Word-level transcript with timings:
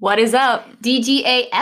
What 0.00 0.18
is 0.18 0.32
up? 0.32 0.66
DGAFers. 0.82 1.52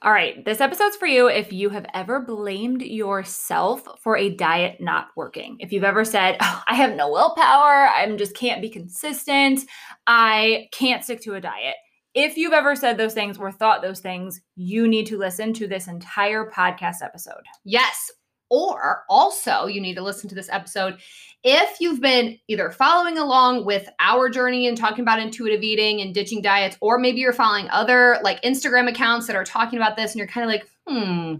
All 0.00 0.10
right, 0.10 0.42
this 0.46 0.62
episode's 0.62 0.96
for 0.96 1.06
you 1.06 1.28
if 1.28 1.52
you 1.52 1.68
have 1.68 1.84
ever 1.92 2.20
blamed 2.20 2.80
yourself 2.80 3.86
for 4.02 4.16
a 4.16 4.30
diet 4.30 4.78
not 4.80 5.08
working. 5.16 5.58
If 5.60 5.70
you've 5.70 5.84
ever 5.84 6.02
said, 6.02 6.38
oh, 6.40 6.62
I 6.66 6.74
have 6.76 6.94
no 6.94 7.10
willpower, 7.10 7.90
I 7.94 8.10
just 8.16 8.34
can't 8.34 8.62
be 8.62 8.70
consistent, 8.70 9.60
I 10.06 10.68
can't 10.72 11.04
stick 11.04 11.20
to 11.24 11.34
a 11.34 11.42
diet. 11.42 11.74
If 12.14 12.38
you've 12.38 12.54
ever 12.54 12.74
said 12.74 12.96
those 12.96 13.12
things 13.12 13.36
or 13.36 13.52
thought 13.52 13.82
those 13.82 14.00
things, 14.00 14.40
you 14.56 14.88
need 14.88 15.06
to 15.08 15.18
listen 15.18 15.52
to 15.52 15.68
this 15.68 15.88
entire 15.88 16.50
podcast 16.50 17.02
episode. 17.02 17.44
Yes. 17.66 18.10
Or 18.50 19.04
also, 19.08 19.66
you 19.66 19.80
need 19.80 19.94
to 19.94 20.02
listen 20.02 20.28
to 20.28 20.34
this 20.34 20.48
episode 20.50 20.98
if 21.42 21.80
you've 21.80 22.00
been 22.00 22.38
either 22.48 22.70
following 22.70 23.16
along 23.16 23.64
with 23.64 23.88
our 23.98 24.28
journey 24.28 24.68
and 24.68 24.76
talking 24.76 25.02
about 25.02 25.18
intuitive 25.18 25.62
eating 25.62 26.00
and 26.02 26.12
ditching 26.12 26.42
diets, 26.42 26.76
or 26.80 26.98
maybe 26.98 27.20
you're 27.20 27.32
following 27.32 27.68
other 27.70 28.18
like 28.22 28.42
Instagram 28.42 28.88
accounts 28.88 29.26
that 29.26 29.36
are 29.36 29.44
talking 29.44 29.78
about 29.78 29.96
this 29.96 30.12
and 30.12 30.18
you're 30.18 30.28
kind 30.28 30.44
of 30.44 30.50
like, 30.50 30.68
hmm, 30.86 31.36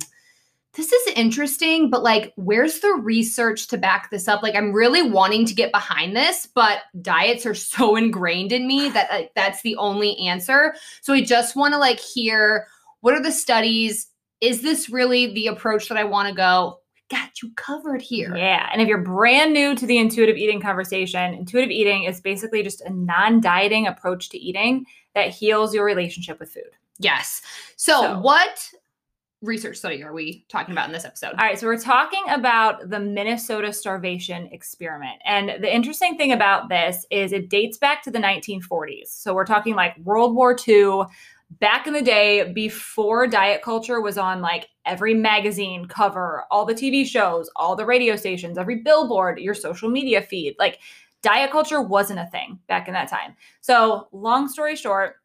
this 0.74 0.92
is 0.92 1.14
interesting, 1.16 1.90
but 1.90 2.02
like, 2.02 2.32
where's 2.36 2.78
the 2.78 2.92
research 2.92 3.66
to 3.68 3.76
back 3.76 4.10
this 4.10 4.28
up? 4.28 4.42
Like, 4.42 4.54
I'm 4.54 4.72
really 4.72 5.02
wanting 5.02 5.44
to 5.46 5.54
get 5.54 5.72
behind 5.72 6.16
this, 6.16 6.46
but 6.54 6.82
diets 7.02 7.44
are 7.44 7.54
so 7.54 7.96
ingrained 7.96 8.52
in 8.52 8.66
me 8.66 8.88
that 8.90 9.10
like, 9.10 9.32
that's 9.34 9.62
the 9.62 9.76
only 9.76 10.16
answer. 10.18 10.74
So 11.02 11.12
I 11.12 11.22
just 11.22 11.56
want 11.56 11.74
to 11.74 11.78
like 11.78 12.00
hear 12.00 12.66
what 13.00 13.14
are 13.14 13.22
the 13.22 13.32
studies? 13.32 14.08
Is 14.40 14.62
this 14.62 14.88
really 14.88 15.32
the 15.34 15.48
approach 15.48 15.88
that 15.88 15.98
I 15.98 16.04
want 16.04 16.28
to 16.28 16.34
go? 16.34 16.80
Got 17.10 17.42
you 17.42 17.50
covered 17.56 18.00
here. 18.00 18.34
Yeah. 18.36 18.68
And 18.72 18.80
if 18.80 18.88
you're 18.88 18.98
brand 18.98 19.52
new 19.52 19.74
to 19.74 19.86
the 19.86 19.98
intuitive 19.98 20.36
eating 20.36 20.60
conversation, 20.60 21.34
intuitive 21.34 21.70
eating 21.70 22.04
is 22.04 22.20
basically 22.20 22.62
just 22.62 22.80
a 22.82 22.90
non 22.90 23.40
dieting 23.40 23.86
approach 23.86 24.30
to 24.30 24.38
eating 24.38 24.86
that 25.14 25.30
heals 25.30 25.74
your 25.74 25.84
relationship 25.84 26.38
with 26.38 26.52
food. 26.52 26.70
Yes. 26.98 27.42
So, 27.76 28.02
so, 28.02 28.20
what 28.20 28.70
research 29.42 29.78
study 29.78 30.02
are 30.02 30.12
we 30.12 30.44
talking 30.48 30.72
about 30.72 30.86
in 30.86 30.92
this 30.92 31.06
episode? 31.06 31.30
All 31.30 31.46
right. 31.46 31.58
So, 31.58 31.66
we're 31.66 31.78
talking 31.78 32.22
about 32.28 32.90
the 32.90 33.00
Minnesota 33.00 33.72
starvation 33.72 34.48
experiment. 34.52 35.20
And 35.24 35.62
the 35.62 35.74
interesting 35.74 36.16
thing 36.16 36.32
about 36.32 36.68
this 36.68 37.06
is 37.10 37.32
it 37.32 37.48
dates 37.48 37.78
back 37.78 38.02
to 38.04 38.10
the 38.10 38.18
1940s. 38.18 39.08
So, 39.08 39.34
we're 39.34 39.46
talking 39.46 39.74
like 39.74 39.98
World 39.98 40.34
War 40.34 40.56
II 40.66 41.02
back 41.58 41.86
in 41.86 41.92
the 41.92 42.02
day 42.02 42.52
before 42.52 43.26
diet 43.26 43.62
culture 43.62 44.00
was 44.00 44.16
on 44.16 44.40
like 44.40 44.68
every 44.86 45.14
magazine 45.14 45.86
cover, 45.86 46.44
all 46.50 46.64
the 46.64 46.74
TV 46.74 47.04
shows, 47.04 47.50
all 47.56 47.74
the 47.74 47.84
radio 47.84 48.16
stations, 48.16 48.56
every 48.56 48.76
billboard, 48.76 49.38
your 49.38 49.54
social 49.54 49.90
media 49.90 50.22
feed, 50.22 50.54
like 50.58 50.78
diet 51.22 51.50
culture 51.50 51.82
wasn't 51.82 52.18
a 52.20 52.26
thing 52.26 52.58
back 52.68 52.86
in 52.88 52.94
that 52.94 53.08
time. 53.08 53.34
So, 53.60 54.08
long 54.12 54.48
story 54.48 54.76
short, 54.76 55.16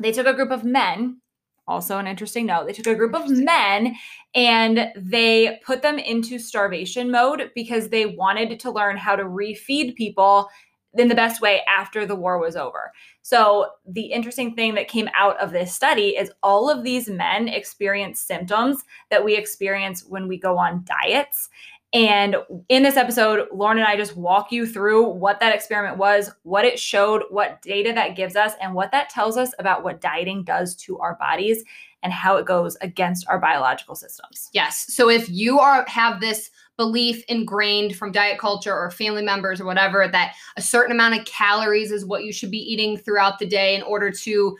they 0.00 0.12
took 0.12 0.26
a 0.26 0.34
group 0.34 0.50
of 0.50 0.64
men, 0.64 1.20
also 1.68 1.98
an 1.98 2.06
interesting 2.06 2.46
note, 2.46 2.66
they 2.66 2.72
took 2.72 2.86
a 2.86 2.94
group 2.94 3.14
of 3.14 3.30
men 3.30 3.94
and 4.34 4.88
they 4.96 5.60
put 5.64 5.82
them 5.82 5.98
into 5.98 6.38
starvation 6.38 7.10
mode 7.10 7.50
because 7.54 7.88
they 7.88 8.06
wanted 8.06 8.58
to 8.58 8.70
learn 8.70 8.96
how 8.96 9.14
to 9.14 9.24
refeed 9.24 9.94
people 9.94 10.48
in 10.94 11.08
the 11.08 11.14
best 11.14 11.40
way 11.40 11.62
after 11.68 12.04
the 12.04 12.16
war 12.16 12.38
was 12.38 12.56
over. 12.56 12.92
So, 13.22 13.68
the 13.86 14.06
interesting 14.06 14.54
thing 14.54 14.74
that 14.74 14.88
came 14.88 15.08
out 15.14 15.38
of 15.40 15.52
this 15.52 15.74
study 15.74 16.16
is 16.16 16.32
all 16.42 16.70
of 16.70 16.82
these 16.82 17.08
men 17.08 17.48
experience 17.48 18.20
symptoms 18.20 18.82
that 19.10 19.24
we 19.24 19.36
experience 19.36 20.04
when 20.04 20.26
we 20.26 20.38
go 20.38 20.58
on 20.58 20.84
diets. 20.84 21.48
And 21.92 22.36
in 22.68 22.84
this 22.84 22.96
episode, 22.96 23.48
Lauren 23.52 23.78
and 23.78 23.86
I 23.86 23.96
just 23.96 24.16
walk 24.16 24.52
you 24.52 24.64
through 24.64 25.08
what 25.08 25.40
that 25.40 25.54
experiment 25.54 25.96
was, 25.96 26.30
what 26.44 26.64
it 26.64 26.78
showed, 26.78 27.24
what 27.30 27.60
data 27.62 27.92
that 27.92 28.14
gives 28.14 28.36
us, 28.36 28.52
and 28.60 28.74
what 28.74 28.92
that 28.92 29.10
tells 29.10 29.36
us 29.36 29.52
about 29.58 29.82
what 29.82 30.00
dieting 30.00 30.44
does 30.44 30.76
to 30.76 30.98
our 31.00 31.16
bodies 31.16 31.64
and 32.02 32.12
how 32.12 32.36
it 32.36 32.46
goes 32.46 32.76
against 32.80 33.28
our 33.28 33.38
biological 33.38 33.96
systems. 33.96 34.48
Yes. 34.52 34.86
So 34.88 35.10
if 35.10 35.28
you 35.28 35.58
are 35.58 35.84
have 35.88 36.20
this 36.20 36.50
belief 36.80 37.22
ingrained 37.28 37.94
from 37.94 38.10
diet 38.10 38.38
culture 38.38 38.74
or 38.74 38.90
family 38.90 39.22
members 39.22 39.60
or 39.60 39.66
whatever 39.66 40.08
that 40.08 40.32
a 40.56 40.62
certain 40.62 40.92
amount 40.92 41.14
of 41.14 41.26
calories 41.26 41.92
is 41.92 42.06
what 42.06 42.24
you 42.24 42.32
should 42.32 42.50
be 42.50 42.56
eating 42.56 42.96
throughout 42.96 43.38
the 43.38 43.44
day 43.44 43.74
in 43.74 43.82
order 43.82 44.10
to 44.10 44.56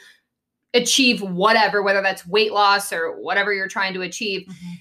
achieve 0.75 1.22
whatever, 1.22 1.83
whether 1.83 2.03
that's 2.03 2.27
weight 2.27 2.53
loss 2.53 2.93
or 2.93 3.19
whatever 3.22 3.55
you're 3.55 3.69
trying 3.69 3.94
to 3.94 4.03
achieve. 4.03 4.43
Mm-hmm. 4.43 4.72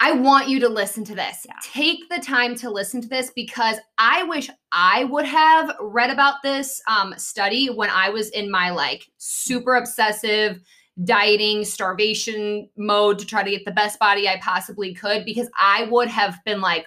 I 0.00 0.12
want 0.12 0.50
you 0.50 0.60
to 0.60 0.68
listen 0.68 1.02
to 1.04 1.14
this. 1.14 1.46
Yeah. 1.48 1.54
Take 1.62 2.10
the 2.10 2.18
time 2.18 2.56
to 2.56 2.68
listen 2.68 3.00
to 3.00 3.08
this 3.08 3.30
because 3.34 3.78
I 3.96 4.24
wish 4.24 4.50
I 4.70 5.04
would 5.04 5.24
have 5.24 5.74
read 5.80 6.10
about 6.10 6.42
this 6.42 6.82
um, 6.86 7.14
study 7.16 7.68
when 7.68 7.88
I 7.88 8.10
was 8.10 8.28
in 8.30 8.50
my 8.50 8.68
like 8.68 9.06
super 9.16 9.76
obsessive 9.76 10.60
dieting, 11.04 11.64
starvation 11.64 12.68
mode 12.76 13.18
to 13.18 13.26
try 13.26 13.42
to 13.42 13.50
get 13.50 13.64
the 13.64 13.72
best 13.72 13.98
body 13.98 14.28
I 14.28 14.38
possibly 14.42 14.92
could 14.92 15.24
because 15.24 15.48
I 15.58 15.84
would 15.84 16.08
have 16.08 16.38
been 16.44 16.60
like, 16.60 16.86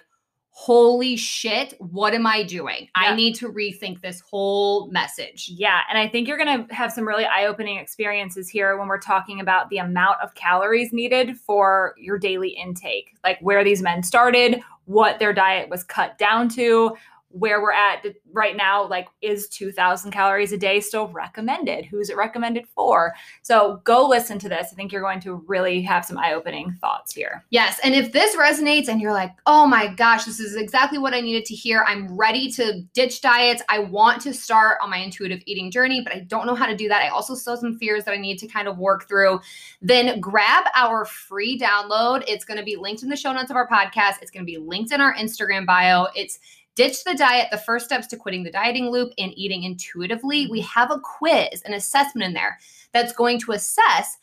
holy 0.58 1.16
shit, 1.16 1.74
what 1.80 2.14
am 2.14 2.26
I 2.26 2.42
doing? 2.42 2.88
I 2.94 3.14
need 3.14 3.34
to 3.34 3.52
rethink 3.52 4.00
this 4.00 4.20
whole 4.20 4.90
message. 4.90 5.50
Yeah. 5.54 5.80
And 5.90 5.98
I 5.98 6.08
think 6.08 6.26
you're 6.26 6.38
going 6.38 6.66
to 6.66 6.74
have 6.74 6.90
some 6.90 7.06
really 7.06 7.26
eye 7.26 7.44
opening 7.44 7.76
experiences 7.76 8.48
here 8.48 8.78
when 8.78 8.88
we're 8.88 8.98
talking 8.98 9.38
about 9.38 9.68
the 9.68 9.76
amount 9.76 10.16
of 10.22 10.34
calories 10.34 10.94
needed 10.94 11.36
for 11.36 11.94
your 11.98 12.18
daily 12.18 12.48
intake, 12.48 13.18
like 13.22 13.38
where 13.42 13.62
these 13.62 13.82
men 13.82 14.02
started, 14.02 14.62
what 14.86 15.18
their 15.18 15.34
diet 15.34 15.68
was 15.68 15.84
cut 15.84 16.16
down 16.16 16.48
to, 16.48 16.96
where 17.38 17.60
we're 17.60 17.72
at 17.72 18.04
right 18.32 18.56
now 18.56 18.86
like 18.86 19.08
is 19.20 19.48
2000 19.48 20.10
calories 20.10 20.52
a 20.52 20.58
day 20.58 20.80
still 20.80 21.08
recommended? 21.08 21.84
Who's 21.84 22.08
it 22.08 22.16
recommended 22.16 22.66
for? 22.68 23.14
So 23.42 23.80
go 23.84 24.06
listen 24.08 24.38
to 24.40 24.48
this. 24.48 24.68
I 24.72 24.74
think 24.74 24.92
you're 24.92 25.02
going 25.02 25.20
to 25.20 25.44
really 25.46 25.82
have 25.82 26.04
some 26.04 26.16
eye-opening 26.18 26.76
thoughts 26.80 27.12
here. 27.12 27.44
Yes 27.50 27.78
and 27.84 27.94
if 27.94 28.12
this 28.12 28.36
resonates 28.36 28.88
and 28.88 29.00
you're 29.00 29.12
like 29.12 29.32
oh 29.46 29.66
my 29.66 29.88
gosh 29.88 30.24
this 30.24 30.40
is 30.40 30.56
exactly 30.56 30.98
what 30.98 31.14
i 31.14 31.20
needed 31.20 31.44
to 31.46 31.54
hear. 31.54 31.84
I'm 31.86 32.16
ready 32.16 32.50
to 32.52 32.82
ditch 32.94 33.20
diets. 33.20 33.62
I 33.68 33.80
want 33.80 34.22
to 34.22 34.32
start 34.32 34.78
on 34.82 34.90
my 34.90 34.98
intuitive 34.98 35.42
eating 35.46 35.70
journey 35.70 36.00
but 36.02 36.14
i 36.14 36.20
don't 36.20 36.46
know 36.46 36.54
how 36.54 36.66
to 36.66 36.76
do 36.76 36.88
that. 36.88 37.02
I 37.02 37.08
also 37.08 37.34
still 37.34 37.56
some 37.56 37.78
fears 37.78 38.04
that 38.04 38.14
i 38.14 38.16
need 38.16 38.38
to 38.38 38.46
kind 38.46 38.68
of 38.68 38.78
work 38.78 39.06
through. 39.08 39.40
Then 39.82 40.20
grab 40.20 40.64
our 40.74 41.04
free 41.04 41.58
download. 41.58 42.24
It's 42.26 42.44
going 42.44 42.58
to 42.58 42.64
be 42.64 42.76
linked 42.76 43.02
in 43.02 43.08
the 43.08 43.16
show 43.16 43.32
notes 43.32 43.50
of 43.50 43.56
our 43.56 43.68
podcast. 43.68 44.22
It's 44.22 44.30
going 44.30 44.44
to 44.44 44.50
be 44.50 44.58
linked 44.58 44.92
in 44.92 45.00
our 45.00 45.14
instagram 45.14 45.66
bio. 45.66 46.06
It's 46.14 46.38
Ditch 46.76 47.04
the 47.04 47.14
diet, 47.14 47.48
the 47.50 47.58
first 47.58 47.86
steps 47.86 48.06
to 48.08 48.16
quitting 48.16 48.44
the 48.44 48.50
dieting 48.50 48.90
loop 48.90 49.12
and 49.18 49.32
eating 49.34 49.64
intuitively. 49.64 50.46
We 50.46 50.60
have 50.60 50.90
a 50.90 51.00
quiz, 51.00 51.62
an 51.64 51.72
assessment 51.72 52.26
in 52.26 52.34
there 52.34 52.58
that's 52.92 53.12
going 53.12 53.40
to 53.40 53.52
assess 53.52 54.16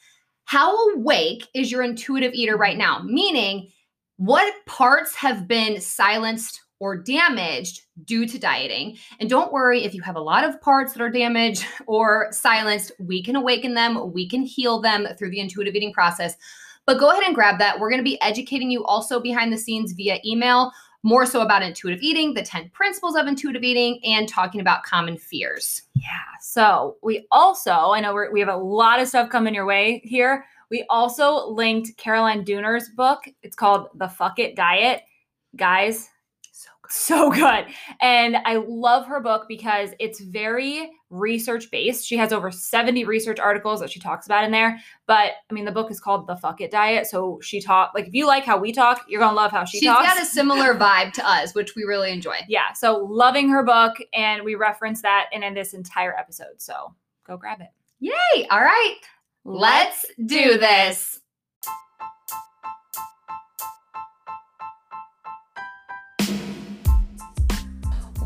how 0.45 0.91
awake 0.91 1.47
is 1.53 1.71
your 1.71 1.83
intuitive 1.83 2.33
eater 2.33 2.55
right 2.55 2.77
now, 2.77 3.01
meaning 3.03 3.71
what 4.17 4.53
parts 4.65 5.15
have 5.15 5.47
been 5.47 5.81
silenced 5.81 6.61
or 6.79 6.97
damaged 6.97 7.81
due 8.03 8.27
to 8.27 8.37
dieting. 8.37 8.97
And 9.19 9.29
don't 9.29 9.53
worry 9.53 9.83
if 9.83 9.93
you 9.93 10.01
have 10.01 10.17
a 10.17 10.21
lot 10.21 10.43
of 10.43 10.59
parts 10.61 10.93
that 10.93 11.01
are 11.01 11.09
damaged 11.09 11.65
or 11.87 12.27
silenced, 12.31 12.91
we 12.99 13.23
can 13.23 13.35
awaken 13.35 13.73
them, 13.73 14.11
we 14.11 14.27
can 14.27 14.43
heal 14.43 14.81
them 14.81 15.07
through 15.17 15.31
the 15.31 15.39
intuitive 15.39 15.75
eating 15.75 15.93
process. 15.93 16.35
But 16.85 16.99
go 16.99 17.09
ahead 17.09 17.23
and 17.23 17.33
grab 17.33 17.57
that. 17.59 17.79
We're 17.79 17.89
going 17.89 18.01
to 18.01 18.03
be 18.03 18.21
educating 18.21 18.69
you 18.69 18.83
also 18.83 19.21
behind 19.21 19.53
the 19.53 19.57
scenes 19.57 19.93
via 19.93 20.19
email 20.25 20.71
more 21.03 21.25
so 21.25 21.41
about 21.41 21.61
intuitive 21.61 22.01
eating, 22.01 22.33
the 22.33 22.41
10 22.41 22.69
principles 22.69 23.15
of 23.15 23.27
intuitive 23.27 23.63
eating, 23.63 23.99
and 24.03 24.27
talking 24.27 24.61
about 24.61 24.83
common 24.83 25.17
fears. 25.17 25.83
Yeah. 25.95 26.07
So 26.41 26.97
we 27.03 27.27
also, 27.31 27.71
I 27.71 27.99
know 27.99 28.13
we 28.31 28.39
have 28.39 28.49
a 28.49 28.55
lot 28.55 28.99
of 28.99 29.07
stuff 29.07 29.29
coming 29.29 29.53
your 29.53 29.65
way 29.65 30.01
here. 30.05 30.45
We 30.71 30.85
also 30.89 31.47
linked 31.49 31.95
Caroline 31.97 32.45
Dooner's 32.45 32.89
book. 32.89 33.25
It's 33.43 33.55
called 33.55 33.89
The 33.95 34.07
Fuck 34.07 34.39
It 34.39 34.55
Diet. 34.55 35.03
Guys, 35.55 36.09
so 36.93 37.31
good. 37.33 37.65
And 38.01 38.37
I 38.45 38.57
love 38.67 39.05
her 39.07 39.19
book 39.19 39.45
because 39.47 39.91
it's 39.99 40.19
very 40.19 40.91
research 41.09 41.69
based. 41.71 42.05
She 42.05 42.17
has 42.17 42.31
over 42.31 42.51
70 42.51 43.05
research 43.05 43.39
articles 43.39 43.79
that 43.79 43.91
she 43.91 43.99
talks 43.99 44.25
about 44.25 44.43
in 44.43 44.51
there. 44.51 44.79
But 45.07 45.31
I 45.49 45.53
mean, 45.53 45.65
the 45.65 45.71
book 45.71 45.91
is 45.91 45.99
called 45.99 46.27
The 46.27 46.35
Fuck 46.37 46.61
It 46.61 46.71
Diet. 46.71 47.07
So 47.07 47.39
she 47.41 47.59
taught, 47.61 47.93
like, 47.95 48.07
if 48.07 48.13
you 48.13 48.27
like 48.27 48.45
how 48.45 48.57
we 48.57 48.71
talk, 48.71 49.05
you're 49.07 49.19
going 49.19 49.31
to 49.31 49.35
love 49.35 49.51
how 49.51 49.65
she 49.65 49.79
She's 49.79 49.89
talks. 49.89 50.03
got 50.03 50.21
a 50.21 50.25
similar 50.25 50.75
vibe 50.75 51.13
to 51.13 51.27
us, 51.27 51.53
which 51.55 51.75
we 51.75 51.83
really 51.83 52.11
enjoy. 52.11 52.37
Yeah. 52.47 52.73
So 52.73 52.97
loving 53.09 53.49
her 53.49 53.63
book. 53.63 53.93
And 54.13 54.43
we 54.43 54.55
reference 54.55 55.01
that 55.01 55.25
in, 55.31 55.43
in 55.43 55.53
this 55.53 55.73
entire 55.73 56.15
episode. 56.17 56.59
So 56.61 56.93
go 57.25 57.37
grab 57.37 57.61
it. 57.61 57.69
Yay. 57.99 58.47
All 58.51 58.61
right. 58.61 58.95
Let's 59.45 60.05
do 60.25 60.57
this. 60.57 61.19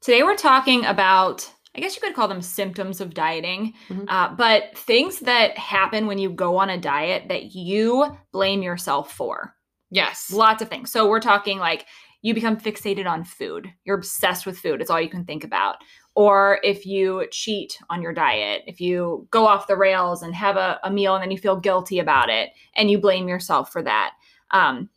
Today 0.00 0.22
we're 0.22 0.36
talking 0.36 0.84
about, 0.86 1.50
I 1.76 1.80
guess 1.80 1.94
you 1.94 2.00
could 2.00 2.14
call 2.14 2.28
them 2.28 2.42
symptoms 2.42 3.00
of 3.00 3.12
dieting, 3.14 3.74
Mhm. 3.88 4.06
uh, 4.08 4.34
but 4.34 4.76
things 4.76 5.20
that 5.20 5.56
happen 5.58 6.06
when 6.06 6.18
you 6.18 6.30
go 6.30 6.56
on 6.56 6.70
a 6.70 6.78
diet 6.78 7.28
that 7.28 7.54
you 7.54 8.16
blame 8.32 8.62
yourself 8.62 9.12
for. 9.12 9.54
Yes. 9.90 10.32
Lots 10.32 10.62
of 10.62 10.68
things. 10.68 10.90
So 10.90 11.08
we're 11.08 11.20
talking 11.20 11.58
like 11.58 11.86
you 12.22 12.32
become 12.34 12.56
fixated 12.56 13.06
on 13.06 13.24
food. 13.24 13.72
You're 13.84 13.96
obsessed 13.96 14.46
with 14.46 14.58
food. 14.58 14.80
It's 14.80 14.90
all 14.90 15.00
you 15.00 15.08
can 15.08 15.24
think 15.24 15.42
about. 15.44 15.76
Or 16.14 16.60
if 16.62 16.84
you 16.86 17.26
cheat 17.30 17.78
on 17.88 18.02
your 18.02 18.12
diet, 18.12 18.62
if 18.66 18.80
you 18.80 19.26
go 19.30 19.46
off 19.46 19.66
the 19.66 19.76
rails 19.76 20.22
and 20.22 20.34
have 20.34 20.56
a, 20.56 20.78
a 20.84 20.90
meal 20.90 21.14
and 21.14 21.22
then 21.22 21.30
you 21.30 21.38
feel 21.38 21.56
guilty 21.56 21.98
about 21.98 22.28
it 22.30 22.50
and 22.74 22.90
you 22.90 22.98
blame 22.98 23.28
yourself 23.28 23.72
for 23.72 23.82
that. 23.82 24.12
Um, 24.50 24.90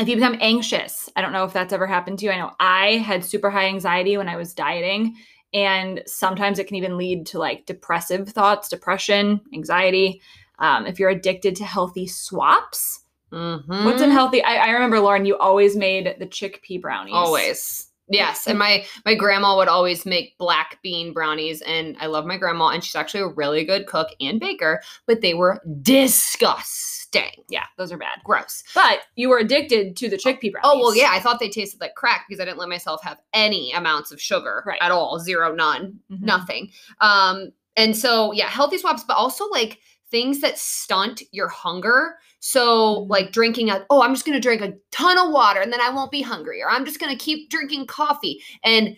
if 0.00 0.08
you 0.08 0.16
become 0.16 0.38
anxious, 0.40 1.08
I 1.16 1.22
don't 1.22 1.32
know 1.32 1.44
if 1.44 1.52
that's 1.52 1.72
ever 1.72 1.86
happened 1.86 2.18
to 2.20 2.26
you. 2.26 2.32
I 2.32 2.38
know 2.38 2.52
I 2.60 2.96
had 2.98 3.24
super 3.24 3.50
high 3.50 3.66
anxiety 3.66 4.16
when 4.16 4.28
I 4.28 4.36
was 4.36 4.54
dieting. 4.54 5.16
And 5.52 6.02
sometimes 6.06 6.58
it 6.58 6.68
can 6.68 6.76
even 6.76 6.96
lead 6.96 7.26
to 7.26 7.38
like 7.38 7.66
depressive 7.66 8.28
thoughts, 8.28 8.68
depression, 8.68 9.40
anxiety. 9.52 10.22
Um, 10.60 10.86
if 10.86 11.00
you're 11.00 11.10
addicted 11.10 11.56
to 11.56 11.64
healthy 11.64 12.06
swaps, 12.06 13.00
Mm-hmm. 13.32 13.84
What's 13.84 14.02
unhealthy? 14.02 14.42
I, 14.42 14.56
I 14.56 14.70
remember 14.70 15.00
Lauren, 15.00 15.24
you 15.24 15.36
always 15.38 15.76
made 15.76 16.16
the 16.18 16.26
chickpea 16.26 16.80
brownies. 16.80 17.14
Always. 17.14 17.86
Yes, 18.12 18.48
and 18.48 18.58
my 18.58 18.84
my 19.04 19.14
grandma 19.14 19.56
would 19.56 19.68
always 19.68 20.04
make 20.04 20.36
black 20.36 20.80
bean 20.82 21.12
brownies, 21.12 21.62
and 21.62 21.96
I 22.00 22.06
love 22.06 22.26
my 22.26 22.36
grandma, 22.36 22.70
and 22.70 22.82
she's 22.82 22.96
actually 22.96 23.20
a 23.20 23.28
really 23.28 23.64
good 23.64 23.86
cook 23.86 24.08
and 24.20 24.40
baker. 24.40 24.82
But 25.06 25.20
they 25.20 25.34
were 25.34 25.62
disgusting, 25.80 26.99
Yeah, 27.48 27.64
those 27.76 27.90
are 27.92 27.96
bad. 27.98 28.20
gross. 28.24 28.62
But 28.74 29.00
you 29.16 29.28
were 29.28 29.38
addicted 29.38 29.96
to 29.96 30.08
the 30.08 30.16
chickpea 30.16 30.52
brownies. 30.52 30.62
Oh 30.64 30.78
well, 30.78 30.94
yeah, 30.94 31.08
I 31.10 31.18
thought 31.20 31.40
they 31.40 31.48
tasted 31.48 31.80
like 31.80 31.94
crack 31.94 32.26
because 32.28 32.40
I 32.40 32.44
didn't 32.44 32.58
let 32.58 32.68
myself 32.68 33.02
have 33.02 33.18
any 33.32 33.72
amounts 33.72 34.12
of 34.12 34.20
sugar 34.20 34.62
Right. 34.66 34.78
at 34.80 34.90
all, 34.92 35.18
zero, 35.18 35.54
none, 35.54 35.98
Mhm. 36.10 36.20
nothing. 36.22 36.70
Um, 37.00 37.52
and 37.76 37.96
so 37.96 38.32
yeah, 38.32 38.46
healthy 38.48 38.78
swaps, 38.78 39.04
but 39.04 39.16
also 39.16 39.48
like 39.48 39.80
things 40.10 40.40
that 40.40 40.58
stunt 40.58 41.22
your 41.32 41.48
hunger. 41.48 42.16
So 42.40 42.96
Mhm. 43.06 43.10
like 43.10 43.32
drinking 43.32 43.70
a 43.70 43.84
oh, 43.90 44.02
I'm 44.02 44.14
just 44.14 44.24
gonna 44.26 44.40
drink 44.40 44.62
a 44.62 44.74
ton 44.90 45.18
of 45.18 45.30
water 45.32 45.60
and 45.60 45.72
then 45.72 45.80
I 45.80 45.90
won't 45.90 46.10
be 46.10 46.22
hungry, 46.22 46.62
or 46.62 46.70
I'm 46.70 46.84
just 46.84 47.00
gonna 47.00 47.16
keep 47.16 47.50
drinking 47.50 47.86
coffee. 47.86 48.42
And 48.62 48.96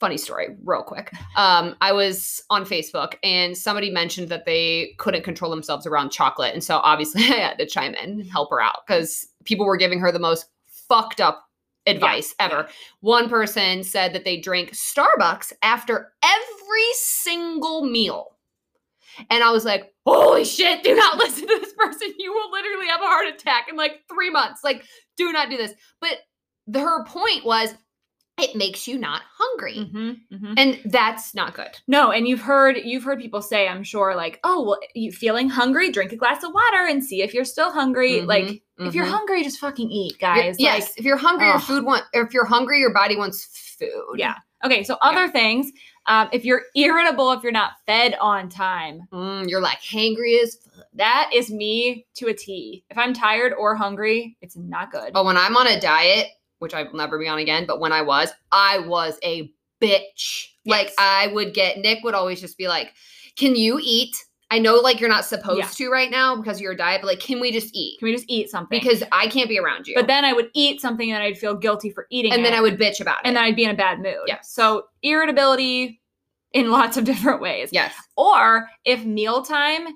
funny 0.00 0.16
story, 0.16 0.56
real 0.64 0.82
quick. 0.82 1.12
Um, 1.36 1.76
I 1.80 1.92
was 1.92 2.42
on 2.50 2.64
Facebook 2.64 3.14
and 3.22 3.56
somebody 3.56 3.90
mentioned 3.90 4.28
that 4.28 4.44
they 4.44 4.94
couldn't 4.98 5.24
control 5.24 5.50
themselves 5.50 5.86
around 5.86 6.10
chocolate, 6.10 6.54
and 6.54 6.62
so 6.62 6.78
obviously 6.78 7.22
I 7.24 7.38
had 7.38 7.58
to 7.58 7.66
chime 7.66 7.94
in 7.94 8.20
and 8.20 8.30
help 8.30 8.50
her 8.50 8.60
out 8.60 8.80
because 8.86 9.26
people 9.44 9.66
were 9.66 9.76
giving 9.76 10.00
her 10.00 10.12
the 10.12 10.18
most 10.18 10.46
fucked 10.66 11.20
up 11.20 11.44
advice 11.86 12.34
ever. 12.38 12.68
One 13.00 13.28
person 13.28 13.82
said 13.82 14.12
that 14.12 14.24
they 14.24 14.38
drank 14.38 14.72
Starbucks 14.72 15.52
after 15.62 16.12
every 16.22 16.92
single 16.94 17.84
meal. 17.84 18.36
And 19.30 19.42
I 19.42 19.50
was 19.50 19.64
like, 19.64 19.92
holy 20.06 20.44
shit, 20.44 20.84
do 20.84 20.94
not 20.94 21.16
listen 21.18 21.48
to 21.48 21.58
this 21.60 21.72
person. 21.72 22.12
You 22.18 22.32
will 22.32 22.50
literally 22.50 22.86
have 22.86 23.00
a 23.00 23.06
heart 23.06 23.26
attack 23.26 23.68
in 23.68 23.76
like 23.76 24.02
three 24.08 24.30
months. 24.30 24.62
Like, 24.62 24.84
do 25.16 25.32
not 25.32 25.50
do 25.50 25.56
this. 25.56 25.72
But 26.00 26.18
the, 26.66 26.80
her 26.80 27.04
point 27.04 27.44
was, 27.44 27.74
it 28.38 28.54
makes 28.56 28.86
you 28.88 28.98
not 28.98 29.22
hungry. 29.36 29.76
Mhm, 29.92 30.20
mhm. 30.32 30.54
And 30.56 30.80
that's 30.92 31.34
not 31.34 31.54
good. 31.54 31.76
No, 31.86 32.10
and 32.12 32.26
you've 32.28 32.40
heard 32.40 32.76
you've 32.84 33.04
heard 33.04 33.20
people 33.20 33.42
say, 33.42 33.68
I'm 33.68 33.82
sure, 33.84 34.14
like, 34.14 34.40
oh, 34.44 34.62
well, 34.64 34.78
you 34.94 35.12
feeling 35.12 35.48
hungry? 35.48 35.90
Drink 35.90 36.12
a 36.12 36.16
glass 36.16 36.42
of 36.44 36.52
water 36.54 36.86
and 36.88 37.02
see 37.04 37.22
if 37.22 37.34
you're 37.34 37.44
still 37.44 37.70
hungry. 37.72 38.20
Mhm, 38.20 38.26
Like, 38.26 38.62
if 38.78 38.94
you're 38.94 39.06
mhm. 39.06 39.10
hungry, 39.10 39.42
just 39.42 39.58
fucking 39.58 39.90
eat, 39.90 40.16
You're- 40.20 40.42
guys. 40.42 40.56
yes, 40.58 40.82
Like, 40.90 40.98
if 40.98 41.04
you're 41.04 41.16
hungry, 41.16 41.48
your 41.48 41.58
food 41.58 41.84
want. 41.84 42.04
Or 42.14 42.22
if 42.22 42.32
you're 42.32 42.44
hungry, 42.46 42.80
your 42.80 42.92
body 42.94 43.16
wants 43.16 43.76
food. 43.78 44.16
yeah. 44.16 44.36
Okay, 44.64 44.82
so 44.82 44.96
other 45.02 45.28
things, 45.28 45.70
um, 46.06 46.28
if 46.32 46.44
you're 46.44 46.62
irritable, 46.74 47.30
if 47.30 47.44
you're 47.44 47.52
not 47.52 47.72
fed 47.86 48.16
on 48.20 48.48
time, 48.48 49.02
Mm, 49.12 49.48
you're 49.48 49.60
like 49.60 49.80
hangry 49.80 50.42
as. 50.42 50.56
Fuck. 50.56 50.84
that 50.94 51.30
is 51.32 51.48
me 51.50 52.06
to 52.16 52.26
a 52.26 52.34
T. 52.34 52.82
If 52.90 52.98
I'm 52.98 53.12
tired 53.12 53.52
or 53.52 53.76
hungry, 53.76 54.36
it's 54.40 54.56
not 54.56 54.90
good. 54.90 55.12
But 55.12 55.24
when 55.24 55.36
I'm 55.36 55.56
on 55.56 55.68
a 55.68 55.78
diet, 55.80 56.26
which 56.58 56.74
I 56.74 56.82
will 56.84 56.94
never 56.94 57.18
be 57.18 57.28
on 57.28 57.38
again, 57.38 57.64
but 57.66 57.80
when 57.80 57.92
I 57.92 58.02
was, 58.02 58.30
I 58.52 58.78
was 58.80 59.18
a 59.22 59.50
bitch. 59.80 60.46
Like 60.66 60.92
I 60.98 61.28
would 61.28 61.54
get 61.54 61.78
Nick 61.78 62.02
would 62.04 62.14
always 62.14 62.40
just 62.40 62.58
be 62.58 62.68
like, 62.68 62.92
"Can 63.36 63.56
you 63.56 63.78
eat?" 63.82 64.14
I 64.50 64.58
know 64.58 64.76
like 64.76 64.98
you're 64.98 65.10
not 65.10 65.26
supposed 65.26 65.58
Yeah. 65.58 65.66
to 65.86 65.90
right 65.90 66.10
now 66.10 66.34
because 66.34 66.56
of 66.56 66.62
your 66.62 66.74
diet, 66.74 67.02
but 67.02 67.06
like, 67.08 67.20
can 67.20 67.38
we 67.38 67.52
just 67.52 67.74
eat? 67.76 67.98
Can 67.98 68.06
we 68.06 68.12
just 68.14 68.24
eat 68.28 68.48
something? 68.48 68.80
Because 68.80 69.02
I 69.12 69.26
can't 69.28 69.48
be 69.48 69.58
around 69.58 69.86
you. 69.86 69.94
but 69.94 70.06
then 70.06 70.24
I 70.24 70.32
would 70.32 70.48
eat 70.54 70.80
something 70.80 71.12
and 71.12 71.22
I'd 71.22 71.36
feel 71.36 71.54
guilty 71.54 71.90
for 71.90 72.06
eating 72.10 72.32
and 72.32 72.42
then 72.44 72.54
I 72.54 72.62
would 72.62 72.78
bitch 72.78 72.98
about 73.00 73.16
it. 73.18 73.26
and 73.26 73.36
then 73.36 73.44
I'd 73.44 73.56
be 73.56 73.64
in 73.64 73.70
a 73.70 73.74
bad 73.74 73.98
mood. 74.00 74.16
Yes. 74.26 74.50
So 74.50 74.84
irritability 75.02 76.00
in 76.54 76.70
lots 76.70 76.96
of 76.96 77.04
different 77.10 77.42
ways. 77.42 77.68
yes. 77.72 77.94
Or 78.16 78.68
if 78.86 79.04
mealtime 79.04 79.86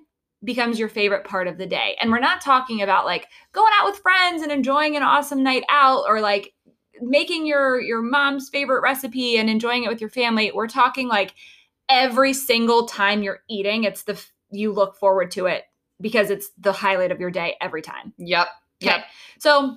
becomes 0.44 0.78
your 0.78 0.88
favorite 0.88 1.24
part 1.24 1.46
of 1.46 1.58
the 1.58 1.66
day. 1.66 1.96
And 2.00 2.10
we're 2.10 2.18
not 2.18 2.40
talking 2.40 2.82
about 2.82 3.04
like 3.04 3.28
going 3.52 3.72
out 3.80 3.86
with 3.86 4.00
friends 4.00 4.42
and 4.42 4.50
enjoying 4.50 4.96
an 4.96 5.02
awesome 5.02 5.42
night 5.42 5.64
out 5.68 6.04
or 6.06 6.20
like 6.20 6.52
making 7.00 7.46
your 7.46 7.80
your 7.80 8.02
mom's 8.02 8.48
favorite 8.48 8.82
recipe 8.82 9.36
and 9.36 9.48
enjoying 9.48 9.84
it 9.84 9.88
with 9.88 10.00
your 10.00 10.10
family. 10.10 10.50
We're 10.52 10.68
talking 10.68 11.08
like 11.08 11.34
every 11.88 12.32
single 12.32 12.86
time 12.86 13.22
you're 13.22 13.40
eating, 13.48 13.84
it's 13.84 14.02
the 14.02 14.22
you 14.50 14.72
look 14.72 14.96
forward 14.96 15.30
to 15.32 15.46
it 15.46 15.64
because 16.00 16.30
it's 16.30 16.50
the 16.58 16.72
highlight 16.72 17.12
of 17.12 17.20
your 17.20 17.30
day 17.30 17.56
every 17.60 17.82
time. 17.82 18.12
Yep. 18.18 18.48
Okay. 18.82 18.96
Yep. 18.96 19.04
So 19.38 19.76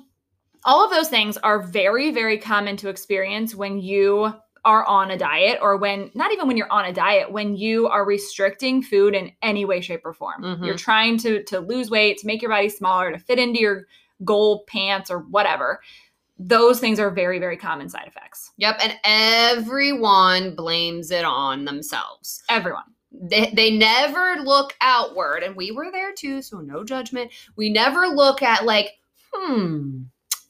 all 0.63 0.83
of 0.83 0.91
those 0.91 1.09
things 1.09 1.37
are 1.37 1.61
very, 1.61 2.11
very 2.11 2.37
common 2.37 2.75
to 2.77 2.89
experience 2.89 3.53
when 3.53 3.79
you 3.79 4.33
are 4.65 4.83
on 4.85 5.11
a 5.11 5.17
diet 5.17 5.59
or 5.61 5.77
when 5.77 6.11
not 6.15 6.31
even 6.33 6.47
when 6.47 6.57
you're 6.57 6.71
on 6.71 6.85
a 6.85 6.91
diet, 6.93 7.31
when 7.31 7.55
you 7.55 7.87
are 7.87 8.03
restricting 8.05 8.81
food 8.81 9.13
in 9.15 9.31
any 9.41 9.63
way, 9.63 9.79
shape, 9.79 10.01
or 10.03 10.13
form. 10.13 10.43
Mhm. 10.43 10.65
You're 10.65 10.75
trying 10.77 11.17
to 11.19 11.43
to 11.43 11.59
lose 11.59 11.89
weight, 11.89 12.17
to 12.17 12.27
make 12.27 12.41
your 12.41 12.51
body 12.51 12.67
smaller, 12.69 13.11
to 13.11 13.19
fit 13.19 13.39
into 13.39 13.59
your 13.61 13.85
goal 14.23 14.63
pants 14.67 15.09
or 15.11 15.19
whatever. 15.19 15.81
Those 16.37 16.79
things 16.81 16.99
are 16.99 17.09
very, 17.11 17.39
very 17.39 17.55
common 17.55 17.87
side 17.89 18.07
effects. 18.07 18.51
Yep. 18.57 18.79
And 18.81 18.99
everyone 19.05 20.55
blames 20.55 21.11
it 21.11 21.23
on 21.25 21.63
themselves. 21.65 22.43
Everyone. 22.49 22.83
they, 23.11 23.51
they 23.55 23.71
never 23.71 24.35
look 24.43 24.73
outward 24.81 25.41
and 25.43 25.55
we 25.55 25.71
were 25.71 25.89
there 25.89 26.11
too 26.11 26.41
so 26.41 26.59
no 26.59 26.83
judgment 26.83 27.31
we 27.55 27.69
never 27.69 28.07
look 28.07 28.41
at 28.41 28.65
like 28.65 28.89
hmm 29.31 30.01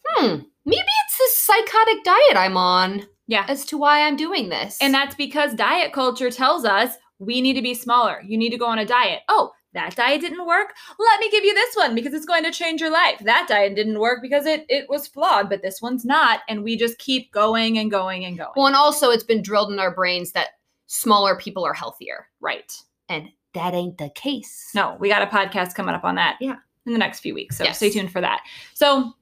hmm 0.07 0.35
maybe 0.65 0.81
it's 1.05 1.17
this 1.19 1.37
psychotic 1.37 2.03
diet 2.03 2.35
i'm 2.35 2.57
on 2.57 3.05
Yeah. 3.27 3.45
as 3.47 3.65
to 3.65 3.77
why 3.77 4.01
i'm 4.05 4.15
doing 4.15 4.49
this 4.49 4.77
And 4.81 4.93
that's 4.93 5.15
because 5.15 5.53
diet 5.53 5.93
culture 5.93 6.29
tells 6.31 6.65
us 6.65 6.95
we 7.17 7.39
need 7.41 7.53
to 7.53 7.61
be 7.61 7.73
smaller. 7.73 8.21
You 8.27 8.37
need 8.37 8.49
to 8.49 8.57
go 8.57 8.65
on 8.65 8.77
a 8.77 8.85
diet. 8.85 9.21
Oh, 9.29 9.51
that 9.73 9.95
diet 9.95 10.19
didn't 10.19 10.45
work. 10.45 10.73
Let 10.99 11.19
me 11.21 11.31
give 11.31 11.45
you 11.45 11.53
this 11.53 11.73
one 11.73 11.95
because 11.95 12.13
it's 12.13 12.25
going 12.25 12.43
to 12.43 12.51
change 12.51 12.81
your 12.81 12.91
life. 12.91 13.19
That 13.23 13.45
diet 13.47 13.73
didn't 13.75 13.99
work 13.99 14.19
because 14.21 14.45
it 14.45 14.65
it 14.67 14.89
was 14.89 15.07
flawed, 15.07 15.49
but 15.49 15.61
this 15.61 15.81
one's 15.81 16.03
not. 16.03 16.41
And 16.49 16.61
we 16.61 16.75
just 16.75 16.97
keep 16.97 17.31
going 17.31 17.77
and 17.77 17.89
going 17.89 18.25
and 18.25 18.37
going. 18.37 18.51
well 18.57 18.67
and 18.67 18.75
also 18.75 19.11
it's 19.11 19.23
been 19.23 19.41
drilled 19.41 19.71
in 19.71 19.79
our 19.79 19.95
brains 19.95 20.33
that 20.33 20.49
smaller 20.87 21.35
people 21.37 21.65
are 21.65 21.73
healthier 21.73 22.27
right. 22.41 22.71
and 23.09 23.29
that 23.53 23.73
ain't 23.73 23.97
the 23.97 24.09
case 24.13 24.69
No, 24.75 24.97
we 24.99 25.07
got 25.07 25.21
a 25.21 25.27
podcast 25.27 25.73
coming 25.73 25.95
up 25.95 26.03
on 26.03 26.15
that. 26.15 26.35
Yeah. 26.41 26.57
In 26.85 26.91
the 26.91 26.99
next 26.99 27.21
few 27.21 27.33
weeks. 27.33 27.57
So 27.57 27.63
Yes. 27.63 27.77
stay 27.77 27.89
tuned 27.89 28.11
for 28.11 28.19
that. 28.21 28.41
So 28.73 29.13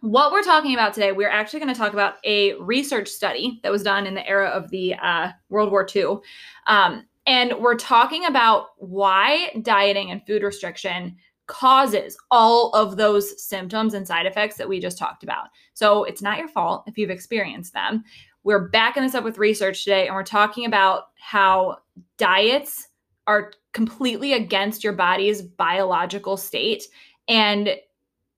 what 0.00 0.32
we're 0.32 0.42
talking 0.42 0.74
about 0.74 0.94
today, 0.94 1.12
we're 1.12 1.30
actually 1.30 1.60
going 1.60 1.72
to 1.72 1.78
talk 1.78 1.92
about 1.92 2.14
a 2.24 2.54
research 2.54 3.08
study 3.08 3.60
that 3.62 3.72
was 3.72 3.82
done 3.82 4.06
in 4.06 4.14
the 4.14 4.26
era 4.26 4.48
of 4.48 4.70
the 4.70 4.94
uh, 4.94 5.30
World 5.48 5.70
War 5.70 5.86
II. 5.94 6.18
Um, 6.66 7.04
and 7.26 7.54
we're 7.58 7.76
talking 7.76 8.24
about 8.24 8.68
why 8.78 9.50
dieting 9.62 10.10
and 10.10 10.24
food 10.26 10.42
restriction 10.42 11.16
causes 11.46 12.16
all 12.30 12.70
of 12.70 12.96
those 12.96 13.42
symptoms 13.42 13.92
and 13.92 14.06
side 14.06 14.24
effects 14.24 14.56
that 14.56 14.68
we 14.68 14.80
just 14.80 14.96
talked 14.96 15.22
about. 15.22 15.48
So 15.74 16.04
it's 16.04 16.22
not 16.22 16.38
your 16.38 16.48
fault 16.48 16.84
if 16.86 16.96
you've 16.96 17.10
experienced 17.10 17.74
them. 17.74 18.04
We're 18.42 18.68
backing 18.68 19.02
this 19.02 19.14
up 19.14 19.24
with 19.24 19.36
research 19.36 19.84
today, 19.84 20.06
and 20.06 20.14
we're 20.14 20.22
talking 20.22 20.64
about 20.64 21.08
how 21.18 21.78
diets 22.16 22.88
are 23.26 23.52
completely 23.72 24.32
against 24.32 24.82
your 24.82 24.94
body's 24.94 25.42
biological 25.42 26.36
state 26.36 26.84
and 27.28 27.76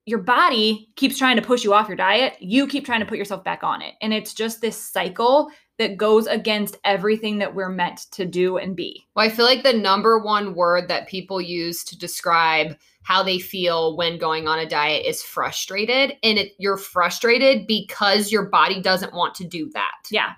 your 0.05 0.19
body 0.19 0.89
keeps 0.97 1.17
trying 1.17 1.37
to 1.37 1.43
push 1.43 1.63
you 1.63 1.73
off 1.73 1.89
your 1.89 1.97
diet, 1.97 2.35
you 2.41 2.67
keep 2.67 2.85
trying 2.85 3.01
to 3.01 3.07
put 3.07 3.19
yourself 3.19 3.45
back 3.45 3.63
on 3.63 3.83
it. 3.83 3.95
And 4.01 4.13
it's 4.13 4.35
just 4.35 4.61
this 4.61 4.77
cycle 4.77 5.51
that 5.79 5.97
goes 5.97 6.27
against 6.27 6.77
everything 6.85 7.39
that 7.39 7.55
we're 7.55 7.69
meant 7.69 8.07
to 8.13 8.25
do 8.27 8.57
and 8.59 8.77
be. 8.77 9.07
Well, 9.15 9.25
I 9.25 9.29
feel 9.31 9.45
like 9.45 9.63
the 9.63 9.73
number 9.73 10.19
one 10.19 10.55
word 10.55 10.89
that 10.89 11.09
people 11.09 11.41
use 11.41 11.85
to 11.85 11.99
describe 11.99 12.77
how 13.05 13.23
they 13.23 13.39
feel 13.39 13.97
when 13.97 14.19
going 14.19 14.47
on 14.47 14.59
a 14.59 14.69
diet 14.69 15.07
is 15.07 15.23
frustrated. 15.23 16.17
And 16.23 16.39
it, 16.39 16.53
you're 16.59 16.77
frustrated 16.77 17.67
because 17.67 18.31
your 18.31 18.47
body 18.47 18.81
doesn't 18.81 19.15
want 19.15 19.35
to 19.37 19.45
do 19.45 19.71
that. 19.71 19.95
Yeah. 20.11 20.33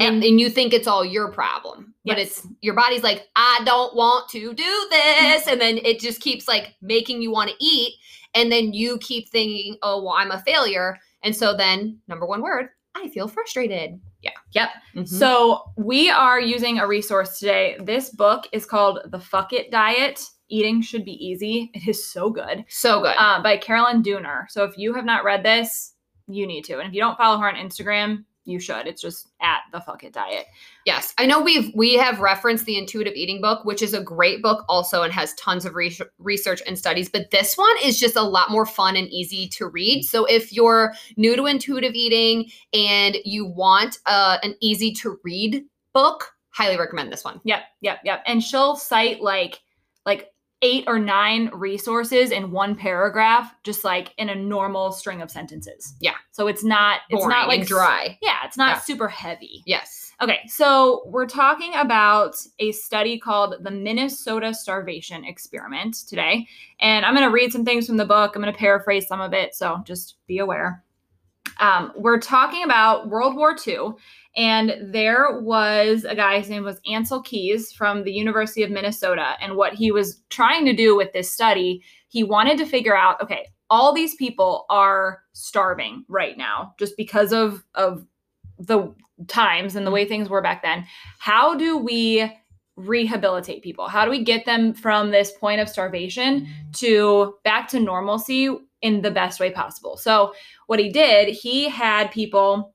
And, 0.00 0.24
and 0.24 0.40
you 0.40 0.50
think 0.50 0.72
it's 0.72 0.88
all 0.88 1.04
your 1.04 1.30
problem. 1.30 1.94
But 2.04 2.18
Yes. 2.18 2.38
it's 2.38 2.46
your 2.62 2.74
body's 2.74 3.04
like, 3.04 3.28
I 3.36 3.60
don't 3.64 3.94
want 3.94 4.28
to 4.30 4.52
do 4.52 4.86
this. 4.90 5.46
and 5.46 5.60
then 5.60 5.78
it 5.78 6.00
just 6.00 6.20
keeps 6.20 6.48
like 6.48 6.74
making 6.82 7.22
you 7.22 7.30
want 7.30 7.50
to 7.50 7.56
eat. 7.64 7.94
And 8.34 8.50
then 8.50 8.72
you 8.72 8.98
keep 8.98 9.28
thinking, 9.28 9.76
oh, 9.82 10.02
well, 10.02 10.14
I'm 10.14 10.30
a 10.30 10.42
failure. 10.42 10.98
And 11.22 11.34
so 11.34 11.56
then, 11.56 11.98
number 12.08 12.26
one 12.26 12.42
word, 12.42 12.68
I 12.96 13.08
feel 13.08 13.28
frustrated. 13.28 14.00
Yeah. 14.22 14.30
Yep. 14.52 14.68
Mhm. 14.96 15.08
So 15.08 15.62
we 15.76 16.10
are 16.10 16.40
using 16.40 16.78
a 16.78 16.86
resource 16.86 17.38
today. 17.38 17.76
This 17.80 18.10
book 18.10 18.44
is 18.52 18.64
called 18.66 19.00
The 19.06 19.18
Fuck 19.20 19.52
It 19.52 19.70
Diet. 19.70 20.24
Eating 20.48 20.82
should 20.82 21.04
be 21.04 21.12
easy. 21.24 21.70
It 21.74 21.88
is 21.88 22.06
so 22.06 22.30
good. 22.30 22.64
so 22.68 23.00
good. 23.00 23.14
Uh, 23.18 23.42
by 23.42 23.56
Carolyn 23.56 24.02
Dooner. 24.02 24.46
So 24.48 24.64
if 24.64 24.76
you 24.78 24.94
have 24.94 25.04
not 25.04 25.24
read 25.24 25.42
this, 25.42 25.94
you 26.28 26.46
need 26.46 26.64
to. 26.66 26.78
And 26.78 26.88
if 26.88 26.94
you 26.94 27.00
don't 27.00 27.18
follow 27.18 27.38
her 27.38 27.48
on 27.48 27.54
Instagram, 27.56 28.24
you 28.44 28.58
should. 28.58 28.86
It's 28.86 29.00
just 29.00 29.28
at 29.40 29.60
the 29.72 29.80
Fuck 29.80 30.04
It 30.04 30.12
Diet. 30.12 30.46
Yes, 30.84 31.14
I 31.18 31.26
know 31.26 31.40
we've 31.40 31.72
we 31.74 31.94
have 31.94 32.20
referenced 32.20 32.66
the 32.66 32.76
intuitive 32.76 33.14
eating 33.14 33.40
book, 33.40 33.64
which 33.64 33.82
is 33.82 33.94
a 33.94 34.02
great 34.02 34.42
book 34.42 34.64
also 34.68 35.02
and 35.02 35.12
has 35.12 35.34
tons 35.34 35.64
of 35.64 35.74
re- 35.74 35.96
research 36.18 36.62
and 36.66 36.78
studies, 36.78 37.08
but 37.08 37.30
this 37.30 37.56
one 37.56 37.74
is 37.82 37.98
just 37.98 38.16
a 38.16 38.22
lot 38.22 38.50
more 38.50 38.66
fun 38.66 38.96
and 38.96 39.08
easy 39.08 39.48
to 39.48 39.66
read. 39.66 40.02
So 40.02 40.24
if 40.26 40.52
you're 40.52 40.94
new 41.16 41.36
to 41.36 41.46
intuitive 41.46 41.94
eating 41.94 42.50
and 42.72 43.16
you 43.24 43.46
want 43.46 43.98
uh, 44.06 44.38
an 44.42 44.54
easy 44.60 44.92
to 44.94 45.18
read 45.24 45.64
book, 45.92 46.32
highly 46.50 46.78
recommend 46.78 47.12
this 47.12 47.24
one. 47.24 47.40
Yep, 47.44 47.62
yep, 47.80 47.98
yep. 48.04 48.22
And 48.26 48.42
she'll 48.42 48.76
cite 48.76 49.20
like 49.20 49.60
like 50.06 50.28
eight 50.64 50.84
or 50.86 50.98
nine 50.98 51.50
resources 51.52 52.30
in 52.30 52.50
one 52.50 52.74
paragraph, 52.74 53.54
just 53.64 53.84
like 53.84 54.14
in 54.16 54.30
a 54.30 54.34
normal 54.34 54.90
string 54.92 55.20
of 55.20 55.30
sentences. 55.30 55.94
Yeah. 56.00 56.14
So 56.32 56.46
it's 56.46 56.64
not 56.64 57.02
it's 57.10 57.26
not 57.26 57.48
like 57.48 57.66
dry. 57.66 58.18
Yeah, 58.22 58.38
it's 58.44 58.56
not 58.56 58.76
Yeah. 58.76 58.80
super 58.80 59.08
heavy. 59.08 59.62
Yes. 59.66 60.12
Okay, 60.22 60.38
so 60.46 61.02
we're 61.06 61.26
talking 61.26 61.74
about 61.74 62.36
a 62.60 62.72
study 62.72 63.18
called 63.18 63.56
the 63.60 63.70
Minnesota 63.70 64.54
Starvation 64.54 65.24
Experiment 65.24 65.96
today. 66.08 66.46
And 66.80 67.04
I'm 67.04 67.14
going 67.14 67.26
to 67.28 67.32
read 67.34 67.52
some 67.52 67.64
things 67.64 67.86
from 67.86 67.96
the 67.96 68.06
book. 68.06 68.34
I'm 68.34 68.40
going 68.40 68.52
to 68.52 68.58
paraphrase 68.58 69.06
some 69.06 69.20
of 69.20 69.32
it, 69.34 69.54
so 69.56 69.82
just 69.84 70.14
be 70.26 70.38
aware. 70.38 70.82
Um, 71.60 71.92
we're 71.96 72.20
talking 72.20 72.64
about 72.64 73.08
World 73.08 73.36
War 73.36 73.56
II, 73.66 73.94
and 74.36 74.74
there 74.82 75.40
was 75.40 76.04
a 76.04 76.14
guy, 76.14 76.38
his 76.38 76.50
name 76.50 76.64
was 76.64 76.80
Ancel 76.88 77.24
Keys 77.24 77.72
from 77.72 78.02
the 78.02 78.12
University 78.12 78.62
of 78.62 78.70
Minnesota. 78.70 79.34
And 79.40 79.56
what 79.56 79.74
he 79.74 79.92
was 79.92 80.22
trying 80.28 80.64
to 80.64 80.74
do 80.74 80.96
with 80.96 81.12
this 81.12 81.30
study, 81.30 81.82
he 82.08 82.24
wanted 82.24 82.58
to 82.58 82.66
figure 82.66 82.96
out 82.96 83.22
okay, 83.22 83.46
all 83.70 83.92
these 83.92 84.14
people 84.16 84.66
are 84.70 85.22
starving 85.32 86.04
right 86.08 86.36
now 86.36 86.74
just 86.78 86.96
because 86.96 87.32
of, 87.32 87.64
of 87.74 88.04
the 88.58 88.92
times 89.28 89.76
and 89.76 89.86
the 89.86 89.90
way 89.90 90.04
things 90.04 90.28
were 90.28 90.42
back 90.42 90.62
then. 90.62 90.84
How 91.18 91.54
do 91.54 91.78
we 91.78 92.30
rehabilitate 92.76 93.62
people? 93.62 93.86
How 93.88 94.04
do 94.04 94.10
we 94.10 94.24
get 94.24 94.46
them 94.46 94.74
from 94.74 95.10
this 95.10 95.32
point 95.32 95.60
of 95.60 95.68
starvation 95.68 96.48
to 96.74 97.36
back 97.44 97.68
to 97.68 97.80
normalcy 97.80 98.50
in 98.82 99.02
the 99.02 99.10
best 99.10 99.38
way 99.38 99.50
possible? 99.50 99.96
So, 99.96 100.34
what 100.66 100.80
he 100.80 100.90
did, 100.90 101.28
he 101.28 101.68
had 101.68 102.10
people 102.10 102.73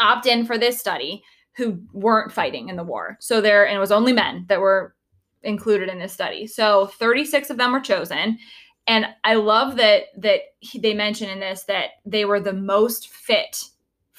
opt 0.00 0.26
in 0.26 0.44
for 0.44 0.58
this 0.58 0.78
study 0.78 1.22
who 1.52 1.80
weren't 1.92 2.32
fighting 2.32 2.68
in 2.68 2.76
the 2.76 2.84
war. 2.84 3.16
So, 3.20 3.40
there, 3.40 3.66
and 3.66 3.76
it 3.76 3.80
was 3.80 3.92
only 3.92 4.12
men 4.12 4.46
that 4.48 4.60
were 4.60 4.94
included 5.42 5.88
in 5.88 5.98
this 5.98 6.12
study. 6.12 6.46
So, 6.46 6.86
36 6.86 7.50
of 7.50 7.56
them 7.56 7.72
were 7.72 7.80
chosen. 7.80 8.38
And 8.86 9.06
I 9.24 9.34
love 9.34 9.76
that 9.76 10.04
that 10.16 10.40
he, 10.60 10.78
they 10.78 10.94
mention 10.94 11.28
in 11.28 11.38
this 11.38 11.64
that 11.64 11.90
they 12.04 12.24
were 12.24 12.40
the 12.40 12.52
most 12.52 13.08
fit 13.10 13.64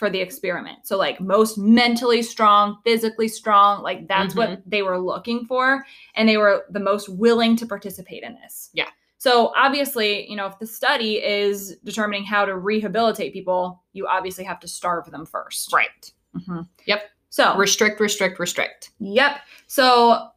for 0.02 0.10
the 0.10 0.20
experiment. 0.20 0.80
So 0.84 0.98
like 0.98 1.22
most 1.22 1.60
mentally 1.60 2.24
strong, 2.24 2.80
physically 2.84 3.28
strong, 3.28 3.84
like 3.84 4.08
that's 4.08 4.34
what 4.34 4.50
mm-hmm. 4.50 4.70
they 4.70 4.82
were 4.82 4.98
looking 4.98 5.46
for 5.46 5.86
and 6.16 6.28
they 6.28 6.38
were 6.38 6.66
the 6.72 6.80
most 6.80 7.08
willing 7.08 7.56
to 7.58 7.68
participate 7.68 8.24
in 8.24 8.36
this. 8.42 8.72
Yeah. 8.74 8.88
So 9.22 9.54
obviously, 9.56 10.28
you 10.28 10.36
know, 10.36 10.48
if 10.48 10.58
the 10.58 10.66
study 10.66 11.24
is 11.24 11.76
determining 11.84 12.24
how 12.24 12.44
to 12.44 12.58
rehabilitate 12.58 13.34
people, 13.34 13.84
you 13.94 14.08
obviously 14.08 14.44
have 14.46 14.60
to 14.62 14.68
starve 14.68 15.12
them 15.12 15.28
first. 15.28 15.72
Right. 15.72 16.12
Mm-hmm. 16.36 16.62
Yep. 16.88 17.04
So 17.30 17.56
Restrict, 17.56 18.00
restrict, 18.00 18.40
restrict. 18.40 18.90
Yep. 18.98 19.42
So 19.68 20.30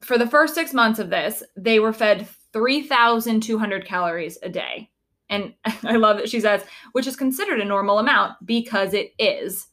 for 0.00 0.16
the 0.16 0.26
first 0.26 0.54
six 0.54 0.72
months 0.72 0.98
of 0.98 1.10
this, 1.10 1.42
they 1.54 1.80
were 1.80 1.92
fed 1.92 2.26
3,200 2.54 3.84
calories 3.84 4.38
a 4.42 4.48
day. 4.48 4.88
And 5.28 5.52
I 5.84 5.96
love 5.96 6.16
that 6.16 6.30
she 6.30 6.40
says, 6.40 6.64
which 6.92 7.06
is 7.06 7.16
considered 7.16 7.60
a 7.60 7.64
normal 7.66 7.98
amount 7.98 8.36
because 8.46 8.94
it 8.94 9.12
is. 9.18 9.66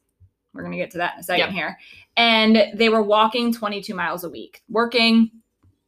We're 0.53 0.63
going 0.63 0.73
to 0.73 0.77
get 0.77 0.91
to 0.91 0.97
that 0.97 1.13
in 1.13 1.21
a 1.21 1.23
second 1.23 1.45
Yep. 1.45 1.49
here. 1.53 1.77
And 2.17 2.77
they 2.77 2.89
were 2.89 3.01
walking 3.01 3.53
22 3.53 3.95
miles 3.95 4.25
a 4.25 4.29
week, 4.29 4.61
working 4.67 5.31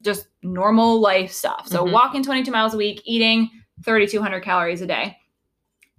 just 0.01 0.27
normal 0.43 0.99
life 0.99 1.31
stuff. 1.31 1.67
So 1.67 1.85
Mhm. 1.85 1.91
walking 1.91 2.23
22 2.23 2.51
miles 2.51 2.73
a 2.73 2.77
week, 2.77 3.01
eating 3.05 3.49
3,200 3.83 4.41
calories 4.41 4.81
a 4.81 4.87
day 4.87 5.17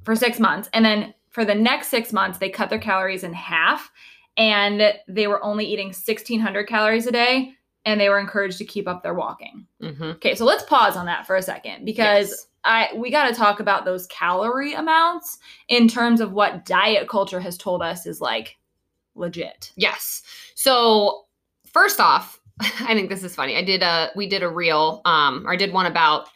for 0.05 0.17
six 0.17 0.39
months. 0.41 0.69
And 0.73 0.85
then 0.85 1.15
for 1.29 1.45
the 1.45 1.55
next 1.55 1.89
six 1.89 2.13
months, 2.13 2.39
they 2.39 2.51
cut 2.51 2.71
their 2.71 2.79
calories 2.79 3.25
in 3.25 3.33
half 3.33 3.91
and 4.37 4.95
they 5.09 5.27
were 5.27 5.43
only 5.45 5.65
eating 5.65 5.93
1,600 5.93 6.67
calories 6.67 7.07
a 7.07 7.13
day 7.13 7.53
and 7.85 8.01
they 8.01 8.09
were 8.09 8.19
encouraged 8.19 8.59
to 8.59 8.65
keep 8.65 8.89
up 8.89 9.03
their 9.03 9.15
walking. 9.15 9.67
Mm-hmm. 9.83 10.03
Okay, 10.03 10.35
so 10.35 10.45
let's 10.45 10.65
pause 10.65 10.97
on 10.97 11.07
that 11.07 11.27
for 11.27 11.37
a 11.37 11.43
second 11.43 11.85
because 11.85 12.47
I 12.65 12.91
we 12.95 13.11
got 13.11 13.29
to 13.29 13.35
talk 13.35 13.61
about 13.61 13.85
those 13.85 14.07
calorie 14.09 14.75
amounts 14.75 15.39
in 15.69 15.89
terms 15.89 16.21
of 16.21 16.33
what 16.33 16.67
diet 16.67 17.09
culture 17.09 17.41
has 17.41 17.57
told 17.57 17.83
us 17.83 18.07
is 18.07 18.21
like 18.21 18.59
legit. 19.15 19.73
Yes. 19.77 20.23
So 20.55 21.27
first 21.67 22.01
off, 22.01 22.40
I 22.81 22.95
think 22.95 23.09
this 23.09 23.23
is 23.25 23.35
funny. 23.35 23.57
I 23.57 23.63
did 23.63 23.83
a 23.83 24.11
we 24.15 24.27
did 24.27 24.43
a 24.43 24.49
reel, 24.49 25.03
um, 25.05 25.47
or 25.47 25.53
I 25.53 25.57
did 25.57 25.73
one 25.73 25.87
about 25.87 26.29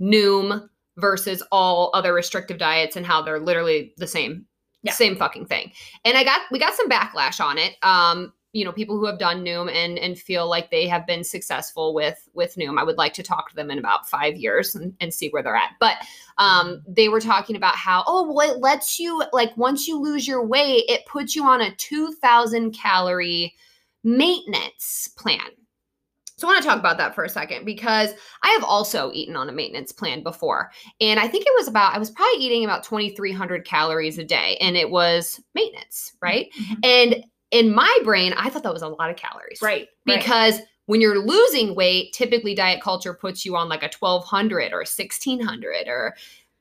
Noom 0.00 0.68
versus 0.98 1.42
all 1.50 1.90
other 1.94 2.12
restrictive 2.12 2.58
diets 2.58 2.96
and 2.96 3.06
how 3.06 3.22
they're 3.22 3.40
literally 3.40 3.92
the 3.96 4.06
same, 4.06 4.44
Yeah. 4.82 4.92
same 4.92 5.16
fucking 5.16 5.46
thing. 5.46 5.72
And 6.04 6.16
I 6.16 6.24
got 6.24 6.42
we 6.50 6.58
got 6.58 6.74
some 6.74 6.88
backlash 6.88 7.40
on 7.44 7.58
it. 7.58 7.76
Um, 7.82 8.32
you 8.54 8.66
know, 8.66 8.72
people 8.72 8.98
who 8.98 9.06
have 9.06 9.18
done 9.18 9.42
Noom 9.44 9.72
and 9.72 9.98
and 9.98 10.18
feel 10.18 10.46
like 10.48 10.70
they 10.70 10.86
have 10.86 11.06
been 11.06 11.24
successful 11.24 11.94
with 11.94 12.28
with 12.34 12.54
Noom. 12.56 12.78
I 12.78 12.84
would 12.84 12.98
like 12.98 13.14
to 13.14 13.22
talk 13.22 13.48
to 13.48 13.56
them 13.56 13.70
in 13.70 13.78
about 13.78 14.08
five 14.08 14.36
years 14.36 14.74
and, 14.74 14.94
and 15.00 15.12
see 15.12 15.30
where 15.30 15.42
they're 15.42 15.56
at. 15.56 15.70
But 15.80 15.96
um, 16.38 16.82
they 16.86 17.08
were 17.08 17.20
talking 17.20 17.56
about 17.56 17.76
how 17.76 18.04
oh 18.06 18.30
well, 18.30 18.50
it 18.50 18.58
lets 18.58 18.98
you 19.00 19.24
like 19.32 19.56
once 19.56 19.88
you 19.88 19.98
lose 19.98 20.28
your 20.28 20.44
weight, 20.44 20.84
it 20.88 21.06
puts 21.06 21.34
you 21.34 21.44
on 21.44 21.62
a 21.62 21.74
two 21.76 22.12
thousand 22.20 22.72
calorie 22.72 23.54
maintenance 24.04 25.08
plan. 25.16 25.40
So 26.42 26.48
I 26.48 26.54
want 26.54 26.62
to 26.64 26.68
talk 26.68 26.80
about 26.80 26.98
that 26.98 27.14
for 27.14 27.22
a 27.22 27.28
second 27.28 27.64
because 27.64 28.10
I 28.42 28.48
have 28.48 28.64
also 28.64 29.12
eaten 29.14 29.36
on 29.36 29.48
a 29.48 29.52
maintenance 29.52 29.92
plan 29.92 30.24
before. 30.24 30.72
And 31.00 31.20
I 31.20 31.28
think 31.28 31.46
it 31.46 31.52
was 31.56 31.68
about, 31.68 31.94
I 31.94 32.00
was 32.00 32.10
probably 32.10 32.44
eating 32.44 32.64
about 32.64 32.82
2,300 32.82 33.64
calories 33.64 34.18
a 34.18 34.24
day 34.24 34.56
and 34.60 34.76
it 34.76 34.90
was 34.90 35.40
maintenance, 35.54 36.10
mm-hmm. 36.16 36.26
right? 36.26 36.50
Mm-hmm. 36.60 36.80
And 36.82 37.24
in 37.52 37.72
my 37.72 37.96
brain, 38.02 38.32
I 38.36 38.50
thought 38.50 38.64
that 38.64 38.72
was 38.72 38.82
a 38.82 38.88
lot 38.88 39.08
of 39.08 39.14
calories. 39.14 39.60
Right. 39.62 39.86
right. 40.04 40.18
Because 40.18 40.58
when 40.86 41.00
you're 41.00 41.24
losing 41.24 41.76
weight, 41.76 42.12
typically 42.12 42.56
diet 42.56 42.82
culture 42.82 43.14
puts 43.14 43.44
you 43.44 43.54
on 43.54 43.68
like 43.68 43.84
a 43.84 43.90
1,200 43.96 44.72
or 44.72 44.78
1,600 44.78 45.86
or 45.86 46.16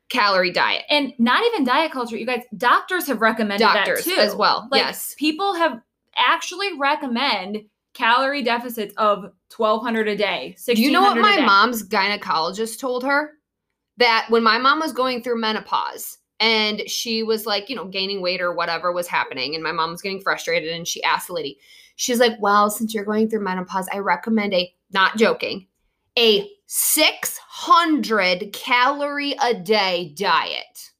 calorie 0.09 0.51
diet. 0.51 0.83
and 0.91 1.11
not 1.17 1.43
even 1.47 1.63
diet 1.63 1.91
culture, 1.91 2.17
you 2.17 2.27
guys, 2.27 2.43
doctors 2.55 3.07
have 3.07 3.19
recommended 3.19 3.63
Doctors 3.63 4.05
that 4.05 4.15
too. 4.15 4.21
as 4.21 4.35
well. 4.35 4.67
Like, 4.69 4.83
yes. 4.83 5.15
People 5.17 5.55
have 5.55 5.81
actually 6.15 6.77
recommend 6.77 7.63
calorie 7.93 8.43
deficits 8.43 8.93
of 8.97 9.31
1200 9.55 10.07
a 10.07 10.15
day. 10.15 10.55
Do 10.65 10.81
you 10.81 10.91
know 10.91 11.01
what 11.01 11.17
my 11.17 11.41
mom's 11.41 11.87
gynecologist 11.87 12.79
told 12.79 13.03
her? 13.03 13.31
That 13.97 14.25
when 14.29 14.43
my 14.43 14.57
mom 14.57 14.79
was 14.79 14.93
going 14.93 15.21
through 15.21 15.39
menopause 15.39 16.17
and 16.39 16.81
she 16.89 17.23
was 17.23 17.45
like, 17.45 17.69
you 17.69 17.75
know, 17.75 17.85
gaining 17.85 18.21
weight 18.21 18.41
or 18.41 18.53
whatever 18.53 18.91
was 18.91 19.07
happening, 19.07 19.53
and 19.53 19.63
my 19.63 19.71
mom 19.71 19.91
was 19.91 20.01
getting 20.01 20.21
frustrated, 20.21 20.71
and 20.71 20.87
she 20.87 21.03
asked 21.03 21.27
the 21.27 21.33
lady, 21.33 21.59
she's 21.97 22.19
like, 22.19 22.33
Well, 22.39 22.69
since 22.69 22.93
you're 22.93 23.05
going 23.05 23.29
through 23.29 23.43
menopause, 23.43 23.87
I 23.93 23.99
recommend 23.99 24.53
a, 24.53 24.73
not 24.91 25.17
joking, 25.17 25.67
a 26.17 26.49
600 26.65 28.53
calorie 28.53 29.35
a 29.41 29.53
day 29.53 30.13
diet. 30.17 30.90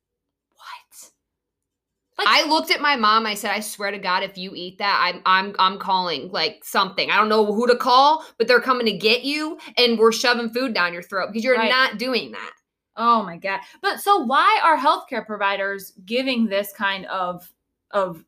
Like- 2.26 2.44
I 2.46 2.48
looked 2.50 2.72
at 2.72 2.82
my 2.82 2.96
mom. 2.96 3.26
I 3.26 3.34
said, 3.34 3.52
"I 3.52 3.60
swear 3.60 3.92
to 3.92 3.98
God, 3.98 4.24
if 4.24 4.38
you 4.38 4.52
eat 4.56 4.78
that, 4.80 5.00
I'm 5.04 5.22
I'm 5.26 5.56
I'm 5.60 5.78
calling 5.80 6.30
like 6.32 6.64
something. 6.64 7.10
I 7.12 7.18
don't 7.18 7.30
know 7.30 7.46
who 7.46 7.68
to 7.68 7.76
call, 7.76 8.26
but 8.38 8.48
they're 8.48 8.62
coming 8.62 8.86
to 8.86 8.94
get 8.94 9.24
you, 9.24 9.58
and 9.78 9.98
we're 10.00 10.12
shoving 10.12 10.50
food 10.50 10.74
down 10.74 10.94
your 10.94 11.04
throat 11.04 11.28
because 11.28 11.44
you're 11.44 11.58
Right. 11.58 11.70
not 11.70 11.98
doing 11.98 12.32
that." 12.32 12.52
Oh 12.98 13.24
my 13.24 13.38
god. 13.38 13.62
But 13.82 14.00
so 14.02 14.18
why 14.18 14.60
are 14.64 14.78
healthcare 14.78 15.26
providers 15.26 15.94
giving 16.06 16.46
this 16.48 16.72
kind 16.74 17.06
of 17.08 17.52
of 17.92 18.24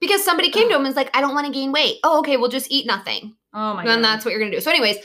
Because 0.00 0.24
somebody 0.24 0.50
came 0.50 0.68
to 0.68 0.74
him 0.74 0.80
and 0.82 0.86
was 0.88 0.96
like, 0.96 1.10
"I 1.16 1.20
don't 1.20 1.34
want 1.34 1.46
to 1.46 1.52
gain 1.52 1.72
weight." 1.72 1.96
Oh, 2.04 2.18
okay, 2.20 2.36
we'll 2.36 2.50
just 2.50 2.70
eat 2.70 2.86
nothing. 2.86 3.34
oh 3.54 3.74
my 3.74 3.84
then 3.84 4.02
god. 4.02 4.04
that's 4.04 4.24
what 4.24 4.30
you're 4.30 4.40
gonna 4.40 4.52
do. 4.52 4.60
So, 4.60 4.70
anyways, 4.70 4.96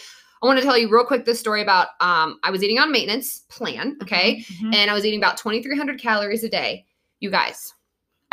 I 0.41 0.45
want 0.45 0.59
to 0.59 0.63
tell 0.65 0.77
you 0.77 0.89
real 0.89 1.05
quick 1.05 1.23
this 1.25 1.39
story 1.39 1.61
about 1.61 1.87
um 2.01 2.37
I 2.43 2.51
was 2.51 2.61
eating 2.63 2.77
on 2.77 2.91
maintenance 2.91 3.39
plan, 3.49 3.97
okay, 4.03 4.43
Mhm. 4.61 4.75
and 4.75 4.91
I 4.91 4.93
was 4.93 5.05
eating 5.05 5.19
about 5.19 5.37
2,300 5.37 5.99
calories 5.99 6.43
a 6.43 6.49
day. 6.49 6.85
You 7.21 7.31
guys, 7.31 7.73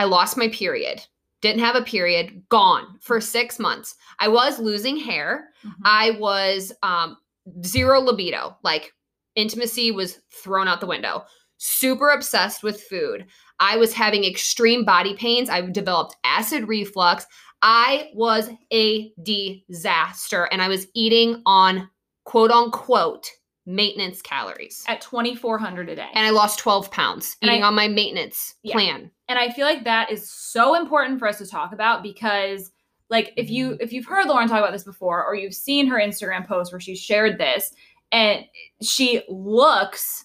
I 0.00 0.04
lost 0.04 0.38
my 0.38 0.49
period. 0.49 1.02
Didn't 1.42 1.61
have 1.61 1.76
a 1.76 1.83
period. 1.83 2.42
Gone 2.49 2.97
for 3.02 3.21
six 3.21 3.59
months. 3.59 3.97
I 4.19 4.28
was 4.28 4.59
losing 4.59 4.97
hair. 4.97 5.50
Mhm. 5.62 5.73
I 5.85 6.11
was 6.12 6.73
um 6.83 7.19
zero 7.66 8.00
libido. 8.00 8.57
Like 8.62 8.95
intimacy 9.35 9.90
was 9.90 10.21
thrown 10.42 10.69
out 10.69 10.80
the 10.80 10.87
window. 10.87 11.25
Super 11.59 12.09
obsessed 12.09 12.62
with 12.62 12.83
food. 12.83 13.26
I 13.59 13.76
was 13.76 13.92
having 13.92 14.25
extreme 14.25 14.87
body 14.87 15.14
pains. 15.14 15.50
I 15.50 15.61
developed 15.61 16.16
acid 16.25 16.66
reflux. 16.66 17.26
I 17.61 18.09
was 18.14 18.49
a 18.73 19.12
disaster 19.23 20.45
and 20.50 20.62
I 20.62 20.69
was 20.69 20.87
eating 20.95 21.42
on 21.45 21.90
quote 22.25 22.50
unquote 22.50 23.28
maintenance 23.67 24.23
calories. 24.23 24.85
at 24.88 25.00
2400 25.00 25.88
a 25.90 25.97
day. 25.97 26.09
And 26.14 26.26
I 26.26 26.31
lost 26.31 26.59
12 26.59 26.90
pounds 26.90 27.37
And 27.43 27.50
I- 27.50 27.55
eating 27.55 27.64
on 27.64 27.75
my 27.75 27.88
maintenance 27.88 28.55
Yeah. 28.62 28.75
plan. 28.75 29.11
and 29.29 29.38
i 29.38 29.49
feel 29.50 29.64
like 29.67 29.85
that 29.85 30.11
is 30.11 30.29
so 30.29 30.75
important 30.75 31.19
for 31.21 31.29
us 31.29 31.38
to 31.38 31.47
talk 31.47 31.73
about 31.73 32.02
because 32.02 32.73
like 33.11 33.33
if 33.37 33.49
you 33.50 33.71
mm-hmm. 33.71 33.81
if 33.83 33.93
you've 33.93 34.07
heard 34.07 34.26
lauren 34.26 34.49
talk 34.49 34.59
about 34.59 34.73
this 34.73 34.83
before 34.85 35.25
or 35.25 35.35
you've 35.37 35.55
seen 35.55 35.87
her 35.87 35.99
instagram 36.00 36.47
post 36.47 36.73
where 36.73 36.81
she 36.81 36.97
shared 36.97 37.38
this 37.38 37.73
and 38.12 38.45
she 38.83 39.23
looks 39.29 40.25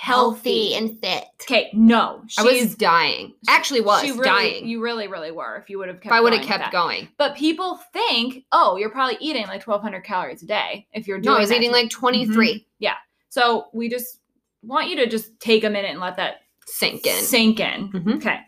healthy, 0.00 0.74
and 0.74 0.98
fit. 1.00 1.24
okay 1.42 1.70
no 1.72 2.22
I 2.38 2.42
was 2.44 2.52
she's 2.54 2.74
dying. 2.76 3.34
Actually 3.48 3.80
was 3.80 4.02
she 4.04 4.12
really, 4.12 4.24
dying. 4.24 4.68
you 4.68 4.80
really 4.80 5.08
really 5.08 5.32
were 5.32 5.56
if 5.56 5.68
you 5.68 5.78
would 5.78 5.88
have 5.88 5.96
kept 5.96 6.06
if 6.06 6.12
I 6.12 6.20
would 6.20 6.32
have 6.32 6.42
going 6.46 6.58
kept 6.60 6.72
going. 6.72 7.08
but 7.18 7.34
people 7.36 7.80
think 7.92 8.44
oh 8.52 8.76
you're 8.76 8.90
probably 8.90 9.16
eating 9.20 9.42
like 9.48 9.66
1200 9.66 10.04
calories 10.04 10.42
a 10.42 10.46
day 10.46 10.86
if 10.92 11.08
you're 11.08 11.18
doing 11.18 11.32
No, 11.32 11.36
I 11.36 11.40
was 11.40 11.48
that 11.48 11.56
eating 11.56 11.70
to- 11.70 11.76
like 11.76 11.90
23. 11.90 12.64
Yeah. 12.78 12.94
so 13.28 13.66
we 13.72 13.88
just 13.88 14.20
want 14.62 14.88
you 14.88 14.94
to 14.96 15.06
just 15.08 15.38
take 15.40 15.64
a 15.64 15.70
minute 15.70 15.90
and 15.90 16.00
let 16.00 16.16
that 16.16 16.42
Sink 16.66 17.04
in. 17.06 17.20
sink 17.22 17.60
in. 17.60 17.90
Mhm. 17.92 18.16
Okay. 18.18 18.38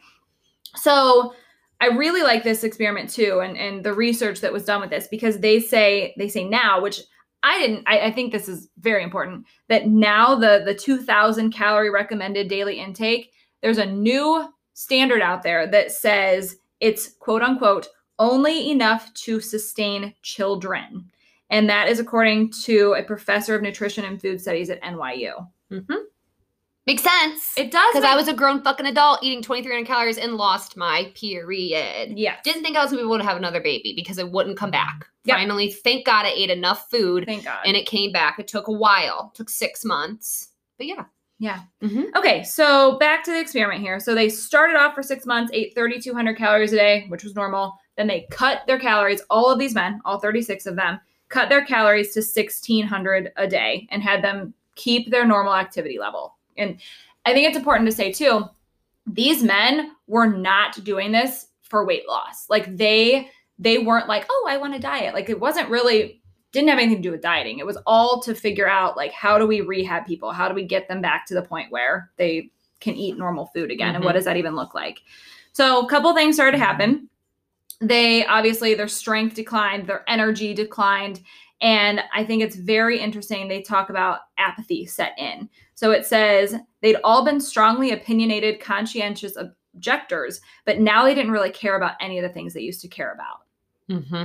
So 0.76 1.34
I 1.80 1.86
really 1.86 2.22
like 2.22 2.44
this 2.44 2.62
experiment 2.64 3.10
too, 3.10 3.40
and 3.40 3.56
and 3.56 3.82
the 3.82 3.92
research 3.94 4.40
that 4.42 4.52
was 4.52 4.64
done 4.64 4.80
with 4.82 4.90
this 4.90 5.08
because 5.08 5.38
they 5.40 5.58
say 5.58 6.14
they 6.18 6.28
say 6.28 6.44
now, 6.44 6.80
which 6.80 7.00
I 7.42 7.58
didn't. 7.58 7.84
I, 7.86 8.00
I 8.06 8.10
think 8.12 8.32
this 8.32 8.48
is 8.48 8.68
very 8.78 9.02
important 9.02 9.46
that 9.68 9.88
now 9.88 10.34
the 10.34 10.62
the 10.64 10.74
two 10.74 10.98
thousand 10.98 11.52
calorie 11.52 11.90
recommended 11.90 12.48
daily 12.48 12.78
intake. 12.78 13.32
There's 13.62 13.78
a 13.78 13.86
new 13.86 14.48
standard 14.74 15.22
out 15.22 15.42
there 15.42 15.66
that 15.66 15.92
says 15.92 16.56
it's 16.80 17.14
quote 17.18 17.42
unquote 17.42 17.88
only 18.18 18.70
enough 18.70 19.12
to 19.14 19.40
sustain 19.40 20.14
children. 20.22 21.10
And 21.48 21.68
that 21.68 21.88
is 21.88 21.98
according 21.98 22.52
to 22.64 22.94
a 22.94 23.02
professor 23.02 23.54
of 23.54 23.62
nutrition 23.62 24.04
and 24.04 24.20
food 24.20 24.40
studies 24.40 24.70
at 24.70 24.82
NYU. 24.82 25.48
Mm-hmm. 25.72 25.94
Makes 26.86 27.02
sense. 27.02 27.52
It 27.56 27.70
does 27.70 27.92
Because 27.92 28.04
I 28.04 28.16
was 28.16 28.26
a 28.26 28.32
grown 28.32 28.62
fucking 28.62 28.86
adult 28.86 29.22
eating 29.22 29.42
2,300 29.42 29.86
calories 29.86 30.18
and 30.18 30.36
lost 30.36 30.76
my 30.76 31.12
period. 31.14 32.18
Yeah. 32.18 32.36
Didn't 32.42 32.62
think 32.62 32.76
I 32.76 32.82
was 32.82 32.90
going 32.90 33.02
to 33.02 33.06
be 33.06 33.08
able 33.08 33.18
to 33.18 33.28
have 33.28 33.36
another 33.36 33.60
baby 33.60 33.92
because 33.94 34.18
it 34.18 34.30
wouldn't 34.30 34.56
come 34.56 34.70
back. 34.70 35.06
Yep. 35.24 35.36
Finally, 35.36 35.72
thank 35.72 36.06
God 36.06 36.24
I 36.24 36.30
ate 36.30 36.50
enough 36.50 36.90
food 36.90 37.24
Thank 37.26 37.44
God. 37.44 37.60
and 37.66 37.76
it 37.76 37.86
came 37.86 38.12
back. 38.12 38.38
It 38.38 38.48
took 38.48 38.68
a 38.68 38.72
while, 38.72 39.30
it 39.32 39.36
took 39.36 39.50
six 39.50 39.84
months. 39.84 40.48
But 40.78 40.86
yeah. 40.86 41.04
yeah. 41.38 41.60
Mm-hmm. 41.82 42.16
Okay, 42.16 42.42
so 42.42 42.96
back 42.98 43.22
to 43.24 43.30
the 43.30 43.40
experiment 43.40 43.82
here. 43.82 44.00
So 44.00 44.14
they 44.14 44.30
started 44.30 44.76
off 44.76 44.94
for 44.94 45.02
six 45.02 45.26
months, 45.26 45.52
ate 45.52 45.74
3,200 45.74 46.36
calories 46.38 46.72
a 46.72 46.76
day, 46.76 47.04
which 47.08 47.22
was 47.22 47.34
normal. 47.34 47.74
Then 47.98 48.06
they 48.06 48.26
cut 48.30 48.62
their 48.66 48.78
calories, 48.78 49.20
all 49.28 49.50
of 49.50 49.58
these 49.58 49.74
men, 49.74 50.00
all 50.06 50.18
36 50.18 50.64
of 50.64 50.76
them, 50.76 50.98
cut 51.28 51.50
their 51.50 51.64
calories 51.66 52.14
to 52.14 52.20
1,600 52.20 53.32
a 53.36 53.46
day 53.46 53.86
and 53.90 54.02
had 54.02 54.24
them 54.24 54.54
keep 54.74 55.10
their 55.10 55.26
normal 55.26 55.54
activity 55.54 55.98
level. 55.98 56.38
And 56.60 56.80
I 57.26 57.32
think 57.32 57.48
it's 57.48 57.56
important 57.56 57.88
to 57.88 57.96
say 57.96 58.12
too, 58.12 58.44
these 59.06 59.42
men 59.42 59.92
were 60.06 60.26
not 60.26 60.82
doing 60.84 61.12
this 61.12 61.46
for 61.62 61.84
weight 61.84 62.06
loss. 62.08 62.48
Like 62.48 62.76
they 62.76 63.30
they 63.58 63.78
weren't 63.78 64.08
like, 64.08 64.26
"Oh, 64.30 64.46
I 64.48 64.56
want 64.56 64.74
to 64.74 64.80
diet." 64.80 65.14
Like 65.14 65.28
it 65.28 65.40
wasn't 65.40 65.68
really 65.68 66.20
didn't 66.52 66.68
have 66.68 66.78
anything 66.78 66.96
to 66.96 67.02
do 67.02 67.12
with 67.12 67.22
dieting. 67.22 67.58
It 67.58 67.66
was 67.66 67.78
all 67.86 68.20
to 68.22 68.34
figure 68.34 68.68
out 68.68 68.96
like 68.96 69.12
how 69.12 69.38
do 69.38 69.46
we 69.46 69.60
rehab 69.60 70.06
people? 70.06 70.32
How 70.32 70.48
do 70.48 70.54
we 70.54 70.64
get 70.64 70.88
them 70.88 71.00
back 71.00 71.26
to 71.26 71.34
the 71.34 71.42
point 71.42 71.70
where 71.70 72.10
they 72.16 72.50
can 72.80 72.94
eat 72.94 73.18
normal 73.18 73.46
food 73.46 73.70
again? 73.70 73.94
And 73.94 74.04
what 74.04 74.10
mm-hmm. 74.10 74.18
does 74.18 74.24
that 74.24 74.36
even 74.36 74.56
look 74.56 74.74
like? 74.74 75.00
So, 75.52 75.84
a 75.84 75.88
couple 75.88 76.14
things 76.14 76.36
started 76.36 76.58
to 76.58 76.64
happen. 76.64 77.08
They 77.80 78.26
obviously 78.26 78.74
their 78.74 78.88
strength 78.88 79.34
declined, 79.34 79.86
their 79.86 80.04
energy 80.08 80.54
declined, 80.54 81.22
and 81.60 82.00
I 82.14 82.24
think 82.24 82.42
it's 82.42 82.56
very 82.56 82.98
interesting 82.98 83.48
they 83.48 83.62
talk 83.62 83.90
about 83.90 84.20
apathy 84.38 84.86
set 84.86 85.12
in. 85.18 85.48
So 85.74 85.90
it 85.90 86.06
says 86.06 86.56
they'd 86.80 86.96
all 87.04 87.24
been 87.24 87.40
strongly 87.40 87.90
opinionated, 87.92 88.60
conscientious 88.60 89.36
objectors, 89.36 90.40
but 90.64 90.78
now 90.80 91.04
they 91.04 91.14
didn't 91.14 91.32
really 91.32 91.50
care 91.50 91.76
about 91.76 91.94
any 92.00 92.18
of 92.18 92.22
the 92.22 92.28
things 92.32 92.54
they 92.54 92.60
used 92.60 92.80
to 92.82 92.88
care 92.88 93.12
about. 93.12 93.44
Mm-hmm. 93.90 94.24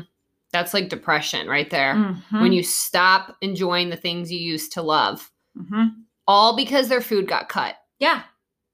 That's 0.52 0.74
like 0.74 0.90
depression 0.90 1.48
right 1.48 1.70
there. 1.70 1.96
Mhm. 1.96 2.42
When 2.42 2.54
you 2.54 2.64
stop 2.64 3.36
enjoying 3.42 3.90
the 3.90 3.98
things 3.98 4.32
you 4.32 4.40
used 4.40 4.72
to 4.74 4.82
love, 4.82 5.32
Mhm. 5.58 5.96
all 6.28 6.56
because 6.56 6.88
their 6.88 7.02
food 7.02 7.28
got 7.28 7.50
cut. 7.50 7.76
Yeah. 8.00 8.24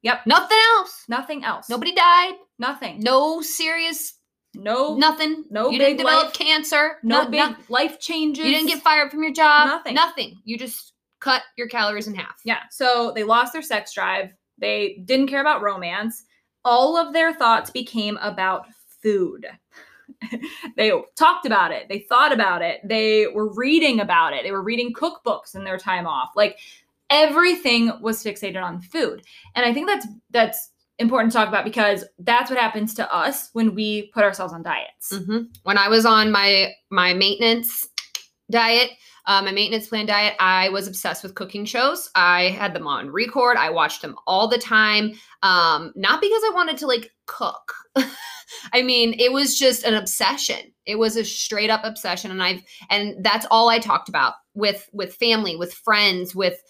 Yep. 0.03 0.25
Nothing 0.25 0.57
else. 0.77 1.05
Nothing 1.07 1.43
else. 1.43 1.69
Nobody 1.69 1.93
died. 1.93 2.33
Nothing. 2.59 2.99
No 2.99 3.41
serious, 3.41 4.13
No. 4.53 4.95
nothing. 4.95 5.45
no 5.49 5.69
you 5.69 5.77
big 5.79 5.97
didn't 5.97 5.97
develop 5.99 6.25
life- 6.25 6.33
cancer. 6.33 6.97
No 7.03 7.23
no- 7.23 7.29
big 7.29 7.39
no- 7.39 7.55
life 7.69 7.99
changes. 7.99 8.45
you 8.45 8.51
didn't 8.51 8.67
get 8.67 8.81
fired 8.81 9.09
from 9.11 9.23
your 9.23 9.31
job. 9.33 9.67
Nothing. 9.67 9.93
Nothing. 9.93 10.37
You 10.43 10.57
just 10.57 10.93
cut 11.19 11.43
your 11.55 11.67
calories 11.67 12.07
in 12.07 12.15
half. 12.15 12.41
Yeah. 12.43 12.59
So 12.69 13.11
they 13.15 13.23
lost 13.23 13.53
their 13.53 13.61
sex 13.61 13.93
drive. 13.93 14.31
They 14.57 15.01
didn't 15.05 15.27
care 15.27 15.41
about 15.41 15.61
romance. 15.61 16.23
All 16.65 16.97
of 16.97 17.13
their 17.13 17.33
thoughts 17.33 17.69
became 17.71 18.17
about 18.21 18.67
food. 19.01 19.47
they 20.75 20.91
talked 21.15 21.45
about 21.45 21.71
it. 21.71 21.87
They 21.89 21.99
thought 21.99 22.33
about 22.33 22.61
it. 22.61 22.81
They 22.83 23.27
were 23.27 23.51
reading 23.53 23.99
about 24.01 24.33
it. 24.33 24.43
They 24.43 24.51
were 24.51 24.61
reading 24.63 24.93
cookbooks 24.93 25.55
in 25.55 25.63
their 25.63 25.77
time 25.77 26.05
off. 26.05 26.31
Like 26.35 26.59
everything 27.09 27.91
was 28.01 28.23
fixated 28.23 28.61
on 28.61 28.81
food. 28.81 29.23
And 29.55 29.65
I 29.65 29.73
think 29.73 29.87
that's 29.87 30.07
that's 30.29 30.70
important 31.01 31.31
to 31.33 31.37
talk 31.37 31.49
about 31.49 31.65
because 31.65 32.05
that's 32.19 32.49
what 32.49 32.59
happens 32.59 32.93
to 32.95 33.13
us 33.13 33.49
when 33.53 33.75
we 33.75 34.11
put 34.13 34.23
ourselves 34.23 34.53
on 34.53 34.63
diets. 34.63 35.13
hmm 35.13 35.43
When 35.63 35.77
I 35.77 35.87
was 35.89 36.05
on 36.05 36.31
my 36.31 36.71
my 36.89 37.13
maintenance 37.13 37.89
diet, 38.49 38.91
uh, 39.25 39.41
my 39.41 39.51
maintenance 39.51 39.87
plan 39.87 40.05
diet, 40.05 40.35
I 40.39 40.69
was 40.69 40.87
obsessed 40.87 41.23
with 41.23 41.35
cooking 41.35 41.65
shows. 41.65 42.09
I 42.15 42.49
had 42.49 42.73
them 42.73 42.87
on 42.87 43.09
record. 43.09 43.57
I 43.57 43.69
watched 43.69 44.01
them 44.01 44.15
all 44.25 44.47
the 44.47 44.57
time. 44.57 45.13
Um, 45.43 45.93
not 45.95 46.21
because 46.21 46.41
I 46.45 46.51
wanted 46.53 46.77
to 46.77 46.87
like 46.87 47.11
cook. 47.27 47.73
I 48.73 48.81
mean, 48.81 49.15
it 49.17 49.31
was 49.31 49.57
just 49.57 49.83
an 49.83 49.93
obsession. 49.93 50.73
It 50.85 50.97
was 50.97 51.15
a 51.15 51.23
straight 51.23 51.69
up 51.69 51.81
obsession, 51.83 52.31
and 52.31 52.43
I've 52.43 52.61
and 52.89 53.23
that's 53.23 53.45
all 53.51 53.69
I 53.69 53.79
talked 53.79 54.09
about 54.09 54.33
with 54.53 54.89
with 54.91 55.15
family, 55.15 55.55
with 55.55 55.73
friends, 55.73 56.35
with 56.35 56.61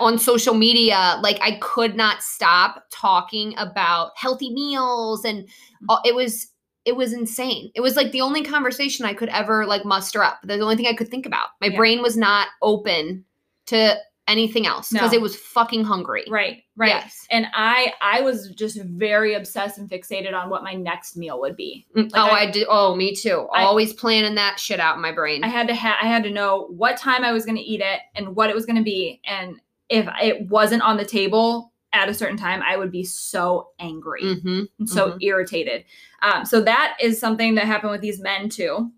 on 0.00 0.18
social 0.18 0.54
media. 0.54 1.18
Like 1.22 1.38
I 1.40 1.58
could 1.60 1.96
not 1.96 2.22
stop 2.22 2.84
talking 2.90 3.54
about 3.58 4.12
healthy 4.16 4.52
meals, 4.52 5.24
and 5.24 5.48
uh, 5.88 5.98
it 6.04 6.14
was 6.14 6.48
it 6.84 6.96
was 6.96 7.12
insane. 7.12 7.70
It 7.74 7.80
was 7.80 7.96
like 7.96 8.12
the 8.12 8.20
only 8.22 8.42
conversation 8.42 9.04
I 9.04 9.12
could 9.14 9.28
ever 9.30 9.66
like 9.66 9.84
muster 9.84 10.22
up. 10.22 10.38
The 10.44 10.58
only 10.60 10.76
thing 10.76 10.86
I 10.86 10.94
could 10.94 11.08
think 11.08 11.26
about. 11.26 11.48
My 11.60 11.66
Yeah. 11.68 11.76
brain 11.76 12.00
was 12.02 12.16
not 12.16 12.48
open 12.62 13.24
to 13.66 13.96
anything 14.26 14.66
else 14.66 14.90
because 14.90 15.12
No. 15.12 15.16
it 15.18 15.22
was 15.22 15.34
fucking 15.36 15.84
hungry. 15.84 16.24
Right. 16.28 16.62
Right. 16.76 16.88
Yes. 16.90 17.26
And 17.30 17.46
I 17.54 17.94
I 18.02 18.20
was 18.20 18.48
just 18.50 18.78
very 18.82 19.34
obsessed 19.34 19.78
and 19.78 19.88
fixated 19.90 20.34
on 20.34 20.50
what 20.50 20.62
my 20.62 20.74
next 20.74 21.16
meal 21.16 21.40
would 21.40 21.56
be. 21.56 21.86
Mm, 21.96 22.12
Like 22.12 22.22
oh, 22.22 22.34
I- 22.34 22.40
I, 22.40 22.50
did. 22.50 22.66
Oh, 22.70 22.94
me 22.94 23.14
too. 23.14 23.48
I- 23.54 23.62
Always 23.64 23.92
planning 23.94 24.34
that 24.36 24.58
shit 24.60 24.80
out 24.80 24.96
in 24.96 25.02
my 25.02 25.12
brain. 25.12 25.44
I 25.44 25.48
had 25.48 25.66
to 25.68 25.74
ha- 25.74 25.98
I 26.00 26.06
had 26.06 26.22
to 26.24 26.30
know 26.30 26.66
what 26.70 26.96
time 26.98 27.24
I 27.24 27.32
was 27.32 27.44
going 27.46 27.56
to 27.56 27.62
eat 27.62 27.80
it 27.80 28.00
and 28.14 28.36
what 28.36 28.50
it 28.50 28.54
was 28.54 28.66
going 28.66 28.76
to 28.76 28.82
be 28.82 29.20
and 29.24 29.56
if 29.88 30.08
it 30.22 30.48
wasn't 30.48 30.82
on 30.82 30.96
the 30.96 31.04
table 31.04 31.72
at 31.92 32.08
a 32.08 32.14
certain 32.14 32.36
time 32.36 32.62
I 32.62 32.76
would 32.76 32.92
be 32.92 33.04
so 33.04 33.70
angry 33.78 34.22
mm-hmm. 34.22 34.64
and 34.78 34.88
so 34.88 35.16
irritated. 35.20 35.84
Um, 36.22 36.44
so 36.44 36.60
that 36.62 36.96
is 37.00 37.18
something 37.18 37.54
that 37.54 37.64
happened 37.64 37.92
with 37.92 38.00
these 38.00 38.20
men 38.20 38.48
too. 38.48 38.90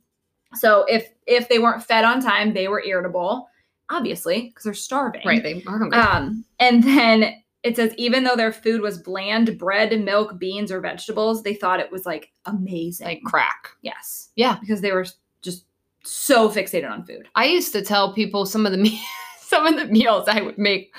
So 0.55 0.85
if 0.89 1.09
if 1.27 1.49
they 1.49 1.59
weren't 1.59 1.85
fed 1.85 2.05
on 2.05 2.21
time, 2.21 2.53
they 2.53 2.69
were 2.69 2.83
irritable, 2.83 3.49
obviously 3.89 4.49
because 4.49 4.65
they're 4.65 4.75
starving. 4.75 5.23
Right. 5.25 5.43
They 5.43 5.63
are 5.67 5.79
hungry. 5.79 5.99
Um, 5.99 6.45
and 6.59 6.83
then 6.83 7.35
it 7.63 7.77
says 7.77 7.95
even 7.97 8.25
though 8.25 8.37
their 8.37 8.53
food 8.53 8.81
was 8.81 8.99
bland 8.99 9.59
bread, 9.59 9.99
milk, 10.01 10.39
beans, 10.39 10.73
or 10.73 10.81
vegetables, 10.81 11.43
they 11.43 11.55
thought 11.55 11.81
it 11.81 11.93
was 11.93 12.07
like 12.07 12.33
amazing. 12.47 13.07
Like 13.07 13.23
crack. 13.25 13.69
yes. 13.83 14.31
Yeah. 14.35 14.59
Because 14.61 14.81
they 14.81 14.93
were 14.93 15.07
just 15.43 15.67
so 16.03 16.49
fixated 16.49 16.91
on 16.91 17.05
food. 17.05 17.29
I 17.35 17.45
used 17.45 17.73
to 17.73 17.83
tell 17.83 18.15
people 18.15 18.47
some 18.47 18.67
of 18.67 18.73
the 18.73 18.79
some 19.51 19.67
of 19.67 19.77
the 19.77 19.87
meals 19.87 20.29
I 20.29 20.43
would 20.43 20.59
make, 20.59 20.95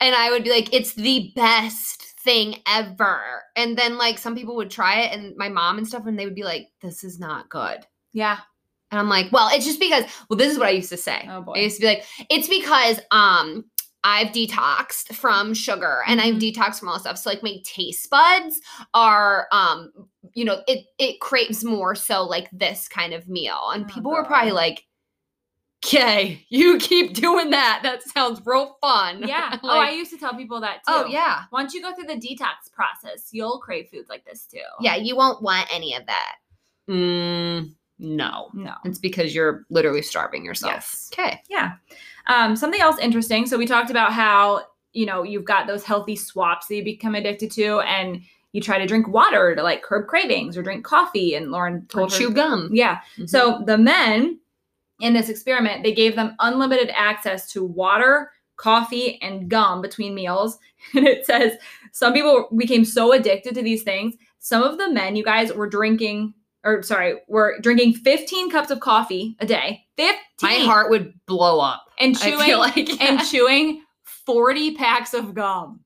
and 0.00 0.14
I 0.14 0.30
would 0.30 0.44
be 0.44 0.50
like, 0.50 0.72
"It's 0.74 0.94
the 0.94 1.32
best 1.36 2.02
thing 2.24 2.56
ever." 2.66 3.42
And 3.56 3.76
then 3.78 3.98
like 3.98 4.18
some 4.18 4.36
people 4.36 4.56
would 4.56 4.70
try 4.70 5.00
it, 5.02 5.12
and 5.12 5.36
my 5.36 5.48
mom 5.48 5.78
and 5.78 5.86
stuff, 5.88 6.06
and 6.06 6.18
they 6.18 6.26
would 6.26 6.34
be 6.36 6.44
like, 6.44 6.68
"This 6.82 7.04
is 7.04 7.18
not 7.20 7.48
good." 7.50 7.86
Yeah. 8.12 8.38
And 8.92 8.98
I'm 9.00 9.08
like, 9.08 9.32
"Well, 9.32 9.50
it's 9.52 9.66
just 9.66 9.80
because." 9.80 10.04
Well, 10.28 10.36
this 10.36 10.52
is 10.52 10.58
what 10.58 10.68
I 10.68 10.72
used 10.72 10.90
to 10.90 10.96
say. 10.96 11.28
Oh 11.30 11.42
boy. 11.42 11.54
I 11.54 11.58
used 11.60 11.76
to 11.76 11.82
be 11.82 11.86
like, 11.88 12.04
"It's 12.30 12.48
because 12.48 13.00
um." 13.10 13.64
I've 14.02 14.28
detoxed 14.28 15.14
from 15.14 15.52
sugar 15.52 16.02
and 16.06 16.22
I've 16.22 16.36
Mhm. 16.36 16.54
detoxed 16.54 16.78
from 16.80 16.88
all 16.88 16.94
this 16.94 17.02
stuff. 17.02 17.18
So 17.18 17.28
like 17.28 17.42
my 17.42 17.56
taste 17.66 18.08
buds 18.08 18.58
are 18.94 19.46
um 19.52 19.92
you 20.34 20.44
know, 20.46 20.62
it 20.66 20.86
it 20.98 21.20
craves 21.20 21.62
more 21.64 21.94
so 21.94 22.22
like 22.24 22.48
this 22.50 22.88
kind 22.88 23.12
of 23.12 23.28
meal. 23.28 23.60
And 23.74 23.84
Oh, 23.84 23.88
people 23.92 24.10
were 24.12 24.24
probably 24.24 24.52
like, 24.52 24.86
Okay, 25.82 26.44
you 26.50 26.76
keep 26.78 27.14
doing 27.14 27.48
that. 27.50 27.80
That 27.82 28.02
sounds 28.02 28.42
real 28.44 28.76
fun. 28.82 29.22
Yeah. 29.26 29.56
oh, 29.62 29.78
I 29.78 29.90
used 29.92 30.10
to 30.10 30.18
tell 30.18 30.34
people 30.34 30.60
that 30.60 30.76
too. 30.86 30.92
oh 30.92 31.06
yeah. 31.06 31.44
Once 31.52 31.72
you 31.72 31.80
go 31.80 31.94
through 31.94 32.04
the 32.04 32.16
detox 32.16 32.70
process, 32.72 33.28
you'll 33.32 33.58
crave 33.60 33.88
foods 33.90 34.10
like 34.10 34.24
this 34.26 34.44
too. 34.44 34.58
Yeah, 34.80 34.96
you 34.96 35.16
won't 35.16 35.42
want 35.42 35.68
any 35.74 35.94
of 35.96 36.04
that. 36.06 36.36
Mm, 36.88 37.72
no. 37.98 38.48
No. 38.52 38.74
It's 38.84 38.98
because 38.98 39.34
you're 39.34 39.64
literally 39.70 40.02
starving 40.02 40.44
yourself. 40.44 40.72
Yes. 40.74 41.10
Okay. 41.14 41.40
Yeah. 41.48 41.72
Um, 42.26 42.56
something 42.56 42.80
else 42.80 42.98
interesting. 42.98 43.46
So 43.46 43.56
we 43.56 43.66
talked 43.66 43.90
about 43.90 44.12
how 44.12 44.62
you 44.92 45.06
know 45.06 45.22
you've 45.22 45.44
got 45.46 45.66
those 45.66 45.84
healthy 45.84 46.16
swaps 46.16 46.66
that 46.66 46.74
you 46.76 46.84
become 46.84 47.14
addicted 47.14 47.50
to, 47.52 47.80
and 47.80 48.20
you 48.52 48.60
try 48.60 48.78
to 48.78 48.86
drink 48.86 49.08
water 49.08 49.54
to 49.54 49.62
like 49.62 49.82
curb 49.82 50.08
cravings, 50.08 50.58
or 50.58 50.62
drink 50.62 50.84
coffee. 50.84 51.34
And 51.36 51.50
Lauren 51.50 51.76
Or 51.76 51.80
told 51.88 52.12
her, 52.12 52.18
chew 52.18 52.30
gum. 52.32 52.68
yeah. 52.72 52.98
Mhm. 53.16 53.30
So 53.30 53.62
the 53.64 53.78
men 53.78 54.39
in 55.00 55.12
this 55.12 55.28
experiment, 55.28 55.82
they 55.82 55.92
gave 55.94 56.16
them 56.16 56.36
unlimited 56.40 56.90
access 56.94 57.50
to 57.52 57.64
water, 57.64 58.30
coffee, 58.56 59.20
and 59.22 59.48
gum 59.48 59.80
between 59.82 60.14
meals. 60.14 60.58
And 60.94 61.06
it 61.06 61.26
says 61.26 61.58
some 61.92 62.14
people 62.14 62.48
became 62.56 62.86
so 62.86 63.12
addicted 63.12 63.54
to 63.54 63.62
these 63.62 63.82
things. 63.82 64.14
Some 64.38 64.62
of 64.62 64.78
the 64.78 64.88
men, 64.90 65.14
you 65.14 65.22
guys, 65.22 65.52
were 65.52 65.68
drinking, 65.68 66.32
or 66.64 66.82
sorry, 66.82 67.20
were 67.28 67.58
drinking 67.60 67.94
15 67.94 68.50
cups 68.50 68.70
of 68.70 68.80
coffee 68.80 69.36
a 69.40 69.46
day. 69.46 69.84
15. 69.98 70.18
my 70.42 70.54
heart 70.64 70.88
would 70.88 71.12
blow 71.26 71.60
up. 71.60 71.84
and 71.98 72.18
chewing 72.18 72.56
like 72.56 72.78
and 73.02 73.20
chewing 73.26 73.82
40 74.04 74.74
packs 74.76 75.12
of 75.12 75.34
gum. 75.34 75.80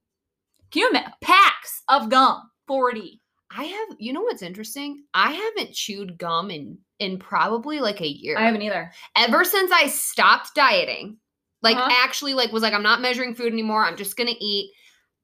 Can 0.70 0.82
you 0.82 0.90
imagine? 0.90 1.12
Packs 1.20 1.82
of 1.88 2.08
gum. 2.08 2.42
40. 2.68 3.20
I 3.56 3.64
have 3.64 3.96
you 3.98 4.12
know 4.12 4.22
what's 4.22 4.42
interesting? 4.42 5.04
I 5.12 5.32
haven't 5.32 5.74
chewed 5.74 6.18
gum 6.18 6.50
in 6.50 6.78
in 6.98 7.18
probably 7.18 7.80
like 7.80 8.00
a 8.00 8.06
year. 8.08 8.36
I 8.38 8.44
haven't 8.46 8.62
either. 8.62 8.92
ever 9.16 9.44
since 9.44 9.70
I 9.72 9.86
stopped 9.88 10.54
dieting, 10.54 11.18
like 11.62 11.76
Uh-huh. 11.76 11.90
actually 12.04 12.34
like 12.34 12.52
was 12.52 12.62
like 12.62 12.72
I'm 12.74 12.82
not 12.82 13.00
measuring 13.00 13.34
food 13.34 13.52
anymore. 13.52 13.84
I'm 13.84 13.96
just 13.96 14.16
gonna 14.16 14.32
eat. 14.38 14.70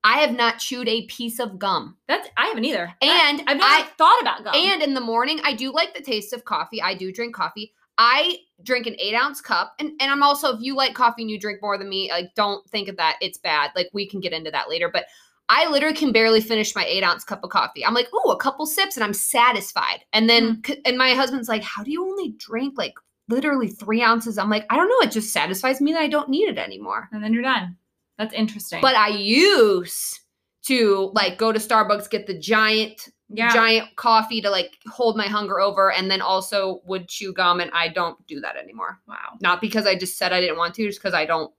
I 0.02 0.18
have 0.20 0.32
not 0.34 0.58
chewed 0.58 0.88
a 0.88 1.06
piece 1.06 1.38
of 1.38 1.58
gum. 1.58 1.96
That's 2.08 2.28
I 2.36 2.46
haven't 2.46 2.64
either. 2.64 2.92
I- 3.02 3.28
And 3.30 3.40
I've 3.46 3.58
never 3.58 3.62
I 3.62 3.82
thought 3.98 4.20
about 4.22 4.44
gum. 4.44 4.54
and 4.54 4.82
in 4.82 4.94
the 4.94 5.00
morning 5.00 5.40
I 5.44 5.52
do 5.54 5.72
like 5.72 5.94
the 5.94 6.02
taste 6.02 6.32
of 6.32 6.44
coffee. 6.44 6.80
I 6.82 6.94
do 6.94 7.12
drink 7.12 7.34
coffee. 7.34 7.72
I 7.98 8.38
drink 8.62 8.86
an 8.86 8.96
eight 8.98 9.14
ounce 9.14 9.40
cup, 9.42 9.74
and 9.78 9.90
and 10.00 10.10
I'm 10.10 10.22
also 10.22 10.54
if 10.56 10.62
you 10.62 10.74
like 10.74 10.94
coffee 10.94 11.22
and 11.22 11.30
you 11.30 11.38
drink 11.38 11.60
more 11.60 11.76
than 11.76 11.88
me, 11.90 12.10
like 12.10 12.34
don't 12.34 12.66
think 12.70 12.88
of 12.88 12.96
that. 12.96 13.16
It's 13.20 13.36
bad. 13.38 13.72
Like 13.76 13.90
we 13.92 14.08
can 14.08 14.20
get 14.20 14.32
into 14.32 14.50
that 14.50 14.68
later, 14.70 14.88
but. 14.92 15.04
I 15.52 15.68
literally 15.68 15.96
can 15.96 16.12
barely 16.12 16.40
finish 16.40 16.76
my 16.76 16.84
eight 16.84 17.02
ounce 17.02 17.24
cup 17.24 17.42
of 17.42 17.50
coffee. 17.50 17.84
I'm 17.84 17.92
like, 17.92 18.08
oh, 18.14 18.30
a 18.30 18.36
couple 18.38 18.66
sips 18.66 18.96
and 18.96 19.02
I'm 19.02 19.12
satisfied. 19.12 20.04
And 20.12 20.30
then, 20.30 20.54
hmm. 20.54 20.60
c- 20.64 20.80
and 20.84 20.96
my 20.96 21.10
husband's 21.10 21.48
like, 21.48 21.64
how 21.64 21.82
do 21.82 21.90
you 21.90 22.04
only 22.04 22.30
drink 22.38 22.78
like 22.78 22.94
literally 23.28 23.66
three 23.68 24.00
ounces? 24.00 24.38
I'm 24.38 24.48
like, 24.48 24.64
I 24.70 24.76
don't 24.76 24.88
know. 24.88 25.00
It 25.06 25.10
just 25.10 25.32
satisfies 25.32 25.80
me 25.80 25.92
that 25.92 26.02
I 26.02 26.06
don't 26.08 26.28
need 26.28 26.48
it 26.48 26.56
anymore. 26.56 27.08
and 27.12 27.22
then 27.22 27.32
you're 27.34 27.42
done. 27.42 27.76
That's 28.16 28.32
interesting. 28.32 28.80
But 28.80 28.94
I 28.94 29.08
used 29.08 30.20
to 30.66 31.10
like 31.14 31.36
go 31.36 31.50
to 31.50 31.58
Starbucks, 31.58 32.08
get 32.10 32.28
the 32.28 32.38
giant, 32.38 33.08
yeah. 33.28 33.52
giant 33.52 33.96
coffee 33.96 34.40
to 34.42 34.50
like 34.50 34.76
hold 34.86 35.16
my 35.16 35.26
hunger 35.26 35.58
over, 35.58 35.90
and 35.90 36.08
then 36.08 36.20
also 36.20 36.80
would 36.84 37.08
chew 37.08 37.32
gum. 37.32 37.58
And 37.58 37.72
I 37.72 37.88
don't 37.88 38.24
do 38.28 38.38
that 38.40 38.56
anymore. 38.56 39.00
Wow. 39.08 39.38
Not 39.40 39.60
because 39.60 39.86
I 39.86 39.96
just 39.96 40.16
said 40.16 40.32
I 40.32 40.40
didn't 40.40 40.58
want 40.58 40.74
to, 40.76 40.86
just 40.86 41.00
because 41.00 41.14
I 41.14 41.26
don't, 41.26 41.52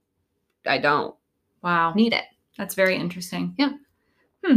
I 0.66 0.78
don't 0.78 1.14
Wow. 1.62 1.92
need 1.94 2.14
it. 2.14 2.24
That's 2.58 2.74
very 2.74 2.96
interesting. 2.96 3.54
Yeah. 3.58 3.72
Hmm. 4.44 4.56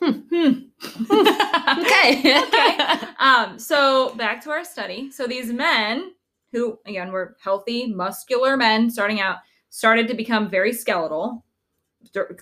Hmm. 0.00 0.20
Hmm. 0.30 0.52
Okay. 1.80 2.38
okay. 2.42 2.98
Um, 3.18 3.58
so 3.58 4.14
back 4.14 4.40
to 4.44 4.50
our 4.50 4.64
study. 4.64 5.10
So 5.10 5.26
these 5.26 5.52
men 5.52 6.12
who 6.52 6.78
again 6.86 7.10
were 7.10 7.36
healthy, 7.42 7.86
muscular 7.86 8.56
men 8.56 8.88
starting 8.90 9.20
out 9.20 9.38
started 9.70 10.06
to 10.08 10.14
become 10.14 10.48
very 10.48 10.72
skeletal. 10.72 11.44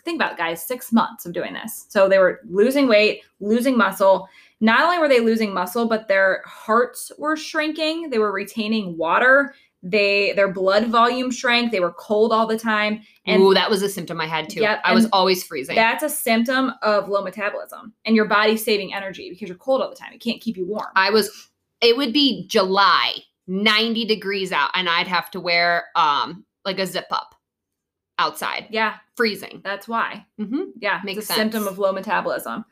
Think 0.05 0.17
about 0.17 0.33
it, 0.33 0.39
guys, 0.39 0.67
six 0.67 0.93
months 0.93 1.25
of 1.25 1.33
doing 1.33 1.55
this. 1.55 1.87
So 1.89 2.09
they 2.09 2.19
were 2.19 2.41
losing 2.45 2.87
weight, 2.87 3.23
losing 3.41 3.79
muscle. 3.79 4.29
Not 4.61 4.83
only 4.83 4.99
were 4.99 5.09
they 5.09 5.21
losing 5.21 5.55
muscle, 5.55 5.89
but 5.89 6.07
their 6.07 6.43
hearts 6.45 7.11
were 7.19 7.37
shrinking. 7.37 8.11
They 8.11 8.19
were 8.19 8.33
retaining 8.33 8.97
water. 8.99 9.55
They 9.87 10.33
their 10.33 10.51
blood 10.51 10.87
volume 10.87 11.31
shrank. 11.31 11.71
They 11.71 11.81
were 11.81 11.93
cold 11.93 12.33
all 12.33 12.47
the 12.47 12.59
time. 12.59 13.03
And 13.27 13.43
Ooh, 13.43 13.53
that 13.53 13.69
was 13.69 13.83
a 13.83 13.89
symptom 13.89 14.19
I 14.21 14.27
had 14.27 14.49
too. 14.49 14.61
Yep, 14.61 14.81
I 14.83 14.95
was 14.95 15.07
always 15.13 15.45
freezing. 15.45 15.77
that's 15.77 16.03
a 16.03 16.09
symptom 16.09 16.73
of 16.83 17.09
low 17.09 17.23
metabolism 17.23 17.93
and 18.07 18.17
your 18.17 18.25
body 18.25 18.57
saving 18.57 18.95
energy 18.95 19.29
because 19.29 19.49
you're 19.49 19.59
cold 19.59 19.83
all 19.83 19.91
the 19.91 19.97
time. 19.97 20.13
It 20.15 20.23
can't 20.23 20.41
keep 20.41 20.57
you 20.57 20.67
warm. 20.67 20.89
I 20.97 21.11
was 21.11 21.51
it 21.83 21.97
would 21.99 22.15
be 22.15 22.47
July, 22.49 23.13
90 23.47 24.07
degrees 24.07 24.53
out, 24.53 24.71
and 24.73 24.89
I'd 24.89 25.07
have 25.09 25.31
to 25.33 25.41
wear 25.41 25.87
um 25.97 26.47
like 26.65 26.79
a 26.79 26.87
zip 26.87 27.07
up 27.11 27.35
outside. 28.19 28.67
yeah, 28.71 28.97
Freezing. 29.17 29.61
that's 29.65 29.87
why. 29.87 30.25
Mm-hmm. 30.41 30.63
Yeah, 30.79 31.01
Makes 31.05 31.19
it's 31.25 31.31
a 31.31 31.35
symptom 31.35 31.67
of 31.67 31.79
low 31.79 31.93
metabolism. 31.93 32.65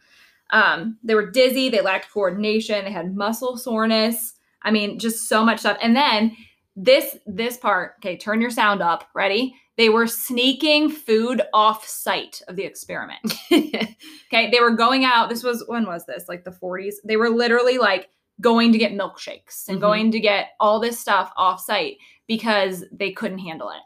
Um, 0.51 0.98
they 1.03 1.14
were 1.14 1.31
dizzy, 1.31 1.68
they 1.68 1.81
lacked 1.81 2.11
coordination, 2.12 2.85
they 2.85 2.92
had 2.92 3.16
muscle 3.16 3.57
soreness. 3.57 4.35
I 4.62 4.70
mean, 4.70 4.98
just 4.98 5.29
so 5.29 5.44
much 5.44 5.61
stuff. 5.61 5.79
And 5.83 5.96
then 5.96 6.37
this 6.77 7.17
this 7.27 7.57
part, 7.57 7.95
okay, 7.99 8.17
turn 8.17 8.41
your 8.41 8.51
sound 8.51 8.81
up. 8.83 9.09
Ready? 9.15 9.55
They 9.77 9.89
were 9.89 10.07
sneaking 10.07 10.91
food 10.91 11.41
off 11.55 11.87
site 11.87 12.43
of 12.49 12.57
the 12.57 12.65
experiment. 12.65 13.35
Okay, 14.35 14.51
they 14.51 14.61
were 14.61 14.71
going 14.75 15.05
out. 15.05 15.29
This 15.29 15.43
was 15.43 15.63
when 15.67 15.85
was 15.85 16.07
this? 16.07 16.25
Like 16.27 16.43
the 16.45 16.51
40s. 16.51 16.95
They 17.05 17.19
were 17.19 17.29
literally 17.29 17.77
like 17.77 18.09
going 18.41 18.73
to 18.73 18.79
get 18.79 18.93
milkshakes 18.93 19.69
and 19.69 19.77
Mhm. 19.77 19.81
going 19.83 20.11
to 20.13 20.21
get 20.21 20.53
all 20.59 20.81
this 20.81 20.99
stuff 20.99 21.31
off 21.37 21.61
site 21.61 21.99
because 22.27 22.83
they 22.91 23.13
couldn't 23.13 23.41
handle 23.41 23.69
it. 23.69 23.83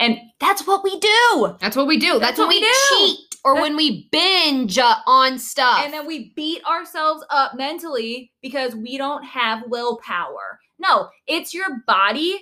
And 0.00 0.18
that's 0.40 0.66
what 0.66 0.82
we 0.82 0.98
do. 0.98 1.56
That's 1.60 1.76
what 1.76 1.86
we 1.86 1.98
do. 1.98 2.18
That's, 2.18 2.36
That's 2.36 2.38
when 2.40 2.48
what 2.48 2.54
we, 2.56 2.60
we 2.62 2.66
do. 2.66 2.96
cheat 3.06 3.18
or 3.44 3.54
That's- 3.54 3.62
when 3.70 3.76
we 3.76 4.08
binge 4.10 4.76
on 5.06 5.38
stuff. 5.38 5.82
And 5.84 5.92
then 5.92 6.04
we 6.04 6.32
beat 6.34 6.64
ourselves 6.66 7.24
up 7.30 7.54
mentally 7.54 8.32
because 8.42 8.74
we 8.74 8.98
don't 8.98 9.22
have 9.24 9.62
willpower. 9.68 10.58
No, 10.78 11.08
it's 11.26 11.54
your 11.54 11.82
body 11.86 12.40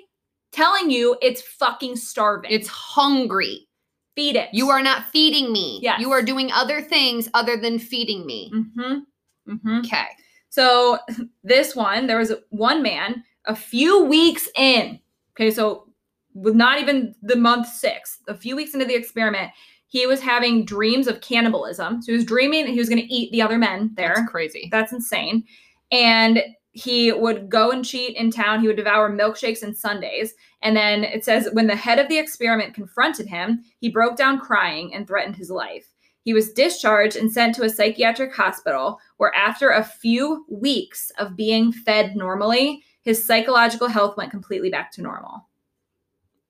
telling 0.52 0.90
you 0.90 1.16
it's 1.20 1.42
fucking 1.42 1.96
starving. 1.96 2.50
it's 2.50 2.68
hungry. 2.68 3.66
feed 4.14 4.36
it. 4.36 4.48
You 4.52 4.70
are 4.70 4.82
not 4.82 5.06
feeding 5.06 5.52
me. 5.52 5.80
Yes. 5.82 6.00
You 6.00 6.12
are 6.12 6.22
doing 6.22 6.52
other 6.52 6.80
things 6.80 7.28
other 7.34 7.56
than 7.56 7.78
feeding 7.78 8.24
me. 8.26 8.52
Mm-hmm. 8.54 9.52
Mm-hmm. 9.52 9.78
Okay. 9.80 10.06
So 10.50 10.98
this 11.42 11.74
one, 11.74 12.06
there 12.06 12.18
was 12.18 12.32
one 12.50 12.82
man 12.82 13.24
a 13.46 13.56
few 13.56 14.04
weeks 14.04 14.48
in. 14.56 15.00
Okay, 15.36 15.50
so 15.50 15.88
with 16.34 16.54
not 16.54 16.80
even 16.80 17.14
the 17.22 17.36
month 17.36 17.66
six, 17.66 18.18
a 18.28 18.34
few 18.36 18.54
weeks 18.54 18.72
into 18.74 18.86
the 18.86 18.94
experiment, 18.94 19.50
he 19.88 20.06
was 20.06 20.20
having 20.20 20.64
dreams 20.64 21.06
of 21.08 21.20
cannibalism. 21.20 22.00
So 22.02 22.12
he 22.12 22.16
was 22.16 22.24
dreaming 22.24 22.64
that 22.64 22.72
he 22.72 22.78
was 22.78 22.88
going 22.88 23.02
to 23.02 23.12
eat 23.12 23.30
the 23.32 23.42
other 23.42 23.58
men 23.58 23.90
there. 23.96 24.14
That's 24.16 24.30
crazy. 24.30 24.68
That's 24.70 24.92
insane. 24.92 25.44
And 25.92 26.40
he 26.74 27.12
would 27.12 27.48
go 27.48 27.70
and 27.70 27.84
cheat 27.84 28.16
in 28.16 28.30
town. 28.30 28.60
He 28.60 28.66
would 28.66 28.76
devour 28.76 29.10
milkshakes 29.10 29.62
and 29.62 29.76
sundaes. 29.76 30.34
And 30.60 30.76
then 30.76 31.04
it 31.04 31.24
says 31.24 31.48
when 31.52 31.68
the 31.68 31.76
head 31.76 32.00
of 32.00 32.08
the 32.08 32.18
experiment 32.18 32.74
confronted 32.74 33.28
him, 33.28 33.62
he 33.78 33.88
broke 33.88 34.16
down 34.16 34.40
crying 34.40 34.92
and 34.92 35.06
threatened 35.06 35.36
his 35.36 35.50
life. 35.50 35.86
He 36.24 36.34
was 36.34 36.52
discharged 36.52 37.16
and 37.16 37.30
sent 37.30 37.54
to 37.54 37.64
a 37.64 37.68
psychiatric 37.68 38.34
hospital 38.34 38.98
where, 39.18 39.32
after 39.34 39.70
a 39.70 39.84
few 39.84 40.44
weeks 40.48 41.12
of 41.18 41.36
being 41.36 41.70
fed 41.70 42.16
normally, 42.16 42.82
his 43.02 43.24
psychological 43.24 43.88
health 43.88 44.16
went 44.16 44.30
completely 44.30 44.70
back 44.70 44.90
to 44.92 45.02
normal. 45.02 45.46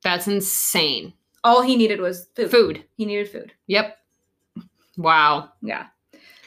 That's 0.03 0.29
insane. 0.29 1.13
All 1.43 1.61
he 1.61 1.77
needed 1.77 2.01
was 2.01 2.29
food. 2.37 2.51
Food. 2.51 2.85
He 2.97 3.05
needed 3.05 3.29
food. 3.29 3.53
Yep. 3.67 3.99
Wow. 4.97 5.51
Yeah. 5.61 5.87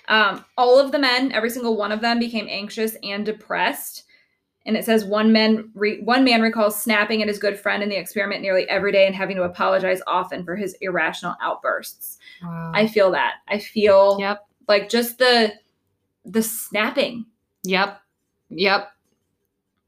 Um, 0.07 0.45
all 0.57 0.79
of 0.79 0.91
the 0.91 0.99
men, 0.99 1.31
every 1.31 1.49
single 1.49 1.77
one 1.77 1.91
of 1.91 2.01
them, 2.01 2.19
became 2.19 2.47
anxious 2.49 2.95
and 3.03 3.25
depressed. 3.25 4.03
And 4.65 4.75
it 4.75 4.83
says 4.83 5.05
one 5.05 5.31
man 5.31 5.71
re- 5.73 6.01
one 6.01 6.23
man 6.23 6.41
recalls 6.41 6.81
snapping 6.81 7.21
at 7.21 7.27
his 7.27 7.39
good 7.39 7.57
friend 7.57 7.81
in 7.81 7.89
the 7.89 7.95
experiment 7.95 8.41
nearly 8.41 8.67
every 8.69 8.91
day 8.91 9.05
and 9.05 9.15
having 9.15 9.37
to 9.37 9.43
apologize 9.43 10.01
often 10.07 10.43
for 10.43 10.55
his 10.55 10.75
irrational 10.81 11.35
outbursts. 11.41 12.17
Wow. 12.43 12.71
I 12.73 12.87
feel 12.87 13.11
that. 13.11 13.35
I 13.47 13.59
feel 13.59 14.17
yep. 14.19 14.45
like 14.67 14.89
just 14.89 15.19
the 15.19 15.53
the 16.25 16.43
snapping. 16.43 17.25
Yep. 17.63 18.01
Yep. 18.49 18.89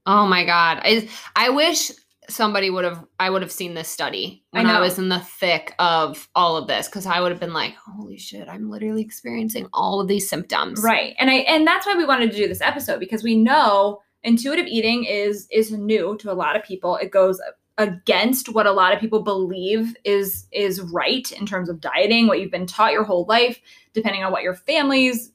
Oh 0.06 0.26
my 0.26 0.46
god. 0.46 0.80
I 0.84 1.10
I 1.36 1.50
wish 1.50 1.92
somebody 2.30 2.70
would 2.70 2.86
have 2.86 3.06
I 3.20 3.30
would 3.30 3.42
have 3.42 3.52
seen 3.52 3.74
this 3.74 3.90
study 3.90 4.44
I 4.54 4.60
when 4.60 4.68
I, 4.68 4.74
know. 4.76 4.82
was 4.82 4.98
in 5.00 5.10
the 5.10 5.20
thick 5.20 5.74
of 5.80 6.30
all 6.36 6.56
of 6.58 6.68
this 6.68 6.88
cuz 6.88 7.06
I 7.06 7.20
would 7.20 7.32
have 7.32 7.40
been 7.40 7.54
like, 7.54 7.76
"Holy 7.76 8.18
shit, 8.18 8.48
I'm 8.48 8.70
literally 8.70 9.02
experiencing 9.02 9.68
all 9.74 10.00
of 10.00 10.08
these 10.08 10.30
symptoms." 10.30 10.82
Right. 10.84 11.16
And 11.20 11.30
I 11.30 11.36
and 11.54 11.66
that's 11.68 11.86
why 11.86 11.96
we 11.96 12.06
wanted 12.06 12.32
to 12.32 12.38
do 12.38 12.48
this 12.48 12.62
episode 12.62 13.00
because 13.00 13.24
we 13.24 13.36
know 13.36 14.02
intuitive 14.24 14.68
eating 14.68 15.04
is 15.06 15.48
is 15.52 15.72
new 15.72 16.18
to 16.18 16.32
a 16.32 16.34
lot 16.34 16.56
of 16.56 16.64
people. 16.64 16.96
It 16.98 17.12
goes 17.12 17.42
against 17.78 18.50
what 18.50 18.68
a 18.68 18.72
lot 18.74 18.94
of 18.94 19.00
people 19.00 19.22
believe 19.22 19.96
is 20.04 20.46
is 20.52 20.82
right 20.82 21.32
in 21.32 21.46
terms 21.46 21.70
of 21.70 21.80
dieting, 21.80 22.28
what 22.28 22.40
you've 22.42 22.52
been 22.52 22.68
taught 22.68 22.92
your 22.92 23.06
whole 23.06 23.26
life, 23.30 23.60
depending 23.94 24.24
on 24.24 24.32
what 24.32 24.44
your 24.44 24.54
families 24.54 25.32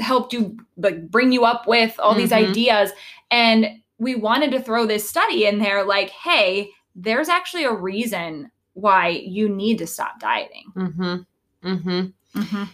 helped 0.00 0.32
you 0.32 0.56
like 0.76 1.08
bring 1.10 1.32
you 1.32 1.44
up 1.44 1.66
with, 1.66 1.98
all 2.00 2.14
these 2.14 2.30
Mhm. 2.32 2.48
ideas. 2.50 2.90
And 3.30 3.80
we 3.98 4.14
wanted 4.14 4.50
to 4.52 4.60
throw 4.60 4.86
this 4.86 5.08
study 5.08 5.46
in 5.46 5.58
there 5.58 5.84
like, 5.84 6.10
hey, 6.10 6.70
there's 6.94 7.28
actually 7.28 7.64
a 7.64 7.72
reason 7.72 8.50
why 8.74 9.08
you 9.08 9.48
need 9.48 9.78
to 9.78 9.86
stop 9.86 10.20
dieting. 10.20 10.64
Mhm. 10.76 11.26
Mhm. 11.64 12.12
Mm-hmm. 12.34 12.64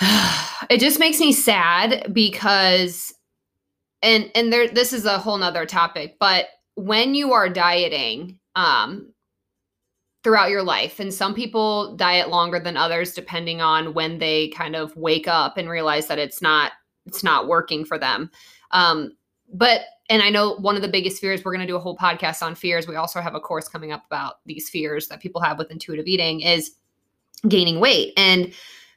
it 0.70 0.80
just 0.80 0.98
makes 0.98 1.18
me 1.20 1.32
sad 1.32 2.12
because 2.12 3.12
and 4.02 4.30
and 4.34 4.52
there 4.52 4.68
this 4.68 4.92
is 4.92 5.04
a 5.04 5.18
whole 5.18 5.36
nother 5.36 5.66
topic 5.66 6.16
but 6.20 6.46
when 6.76 7.14
you 7.14 7.32
are 7.32 7.48
dieting 7.48 8.38
um 8.54 9.12
throughout 10.22 10.50
your 10.50 10.62
life 10.62 11.00
and 11.00 11.12
some 11.12 11.34
people 11.34 11.96
diet 11.96 12.28
longer 12.28 12.58
than 12.60 12.76
others 12.76 13.12
depending 13.12 13.60
on 13.60 13.94
when 13.94 14.18
they 14.18 14.48
kind 14.48 14.76
of 14.76 14.96
wake 14.96 15.26
up 15.28 15.56
and 15.56 15.68
realize 15.68 16.06
that 16.06 16.18
it's 16.18 16.40
not 16.40 16.72
it's 17.06 17.24
not 17.24 17.48
working 17.48 17.84
for 17.84 17.98
them 17.98 18.30
um 18.70 19.10
but 19.52 19.82
and 20.08 20.22
i 20.22 20.30
know 20.30 20.54
one 20.56 20.76
of 20.76 20.82
the 20.82 20.88
biggest 20.88 21.20
fears 21.20 21.44
we're 21.44 21.52
going 21.52 21.66
to 21.66 21.70
do 21.70 21.76
a 21.76 21.80
whole 21.80 21.96
podcast 21.96 22.42
on 22.42 22.54
fears 22.54 22.86
we 22.86 22.96
also 22.96 23.20
have 23.20 23.34
a 23.34 23.40
course 23.40 23.68
coming 23.68 23.92
up 23.92 24.04
about 24.06 24.40
these 24.46 24.68
fears 24.68 25.08
that 25.08 25.20
people 25.20 25.40
have 25.40 25.58
with 25.58 25.70
intuitive 25.70 26.06
eating 26.06 26.40
is 26.40 26.72
gaining 27.48 27.80
weight 27.80 28.12
and 28.16 28.52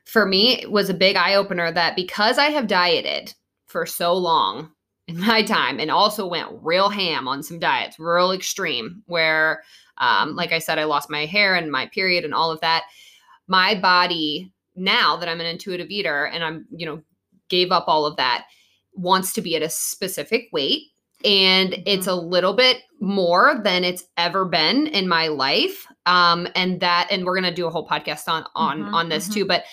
for 0.05 0.25
me 0.25 0.59
it 0.61 0.71
was 0.71 0.89
a 0.89 0.93
big 0.93 1.15
eye 1.15 1.35
opener 1.35 1.71
that 1.71 1.95
because 1.95 2.37
I 2.37 2.49
have 2.49 2.67
dieted 2.67 3.33
for 3.67 3.85
so 3.85 4.13
long 4.13 4.71
in 5.07 5.19
my 5.19 5.41
time 5.41 5.79
and 5.79 5.89
also 5.89 6.27
went 6.27 6.49
real 6.61 6.89
ham 6.89 7.27
on 7.27 7.43
some 7.43 7.59
diets, 7.59 7.99
real 7.99 8.31
extreme, 8.31 9.01
where, 9.07 9.63
um, 9.97 10.35
like 10.35 10.51
I 10.51 10.59
said, 10.59 10.79
I 10.79 10.83
lost 10.83 11.09
my 11.09 11.25
hair 11.25 11.55
and 11.55 11.71
my 11.71 11.87
period 11.87 12.23
and 12.23 12.33
all 12.33 12.51
of 12.51 12.61
that. 12.61 12.85
My 13.47 13.75
body, 13.75 14.53
now 14.75 15.17
that 15.17 15.27
I'm 15.27 15.41
an 15.41 15.47
intuitive 15.47 15.89
eater 15.89 16.25
and 16.25 16.43
I'm, 16.43 16.65
you 16.71 16.85
know, 16.85 17.01
gave 17.49 17.71
up 17.71 17.85
all 17.87 18.05
of 18.05 18.15
that, 18.17 18.45
wants 18.93 19.33
to 19.33 19.41
be 19.41 19.55
at 19.55 19.63
a 19.63 19.69
specific 19.69 20.47
weight. 20.53 20.83
And 21.23 21.81
it's 21.85 22.07
a 22.07 22.15
little 22.15 22.53
bit 22.53 22.77
more 22.99 23.59
than 23.63 23.83
it's 23.83 24.03
ever 24.17 24.45
been 24.45 24.87
in 24.87 25.07
my 25.07 25.27
life. 25.27 25.85
Um, 26.05 26.47
and 26.55 26.79
that, 26.81 27.07
and 27.11 27.25
we're 27.25 27.35
gonna 27.35 27.53
do 27.53 27.67
a 27.67 27.69
whole 27.69 27.87
podcast 27.87 28.27
on 28.27 28.45
on 28.55 28.83
Mhm, 28.83 28.93
on 28.93 29.09
this 29.09 29.27
mhm. 29.29 29.33
too. 29.33 29.45
But 29.45 29.65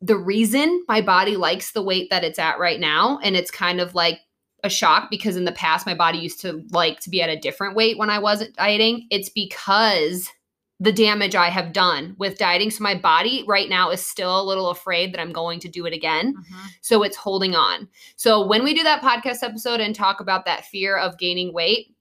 the 0.00 0.16
reason 0.16 0.84
my 0.88 1.00
body 1.00 1.36
likes 1.36 1.72
the 1.72 1.82
weight 1.82 2.10
that 2.10 2.24
it's 2.24 2.38
at 2.38 2.58
right 2.58 2.78
now, 2.80 3.18
and 3.22 3.36
it's 3.36 3.50
kind 3.50 3.80
of 3.80 3.94
like 3.94 4.20
a 4.64 4.68
shock 4.70 5.10
because 5.10 5.36
in 5.36 5.44
the 5.44 5.52
past 5.52 5.86
my 5.86 5.94
body 5.94 6.18
used 6.18 6.40
to 6.40 6.62
like 6.70 7.00
to 7.00 7.10
be 7.10 7.22
at 7.22 7.30
a 7.30 7.38
different 7.38 7.74
weight 7.76 7.98
when 7.98 8.10
I 8.10 8.18
wasn't 8.18 8.54
dieting. 8.56 9.06
It's 9.10 9.28
because 9.30 10.28
the 10.78 10.92
damage 10.92 11.34
I 11.34 11.48
have 11.48 11.72
done 11.72 12.14
with 12.18 12.38
dieting. 12.38 12.70
So 12.70 12.82
my 12.82 12.94
body 12.94 13.44
right 13.48 13.68
now 13.68 13.90
is 13.90 14.04
still 14.04 14.40
a 14.40 14.44
little 14.44 14.68
afraid 14.68 15.12
that 15.12 15.20
I'm 15.20 15.32
going 15.32 15.58
to 15.60 15.68
do 15.68 15.86
it 15.86 15.94
again. 15.94 16.34
Mm-hmm. 16.34 16.66
So 16.82 17.02
it's 17.02 17.16
holding 17.16 17.54
on. 17.54 17.88
So 18.16 18.46
when 18.46 18.62
we 18.62 18.74
do 18.74 18.82
that 18.82 19.00
podcast 19.00 19.42
episode 19.42 19.80
and 19.80 19.94
talk 19.94 20.20
about 20.20 20.44
that 20.44 20.66
fear 20.66 20.96
of 20.98 21.18
gaining 21.18 21.54
weight 21.54 21.94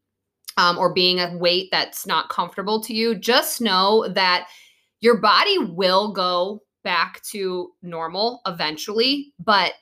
um, 0.58 0.78
or 0.78 0.94
being 0.94 1.20
a 1.20 1.38
weight 1.38 1.70
that's 1.72 2.06
not 2.06 2.30
comfortable 2.30 2.82
to 2.84 2.94
you, 2.94 3.16
just 3.16 3.62
know 3.62 4.10
that 4.10 4.48
your 5.00 5.22
body 5.22 5.58
will 5.58 6.12
go 6.12 6.62
back 6.84 7.22
to 7.24 7.72
normal 7.82 8.42
eventually, 8.46 9.34
but 9.40 9.74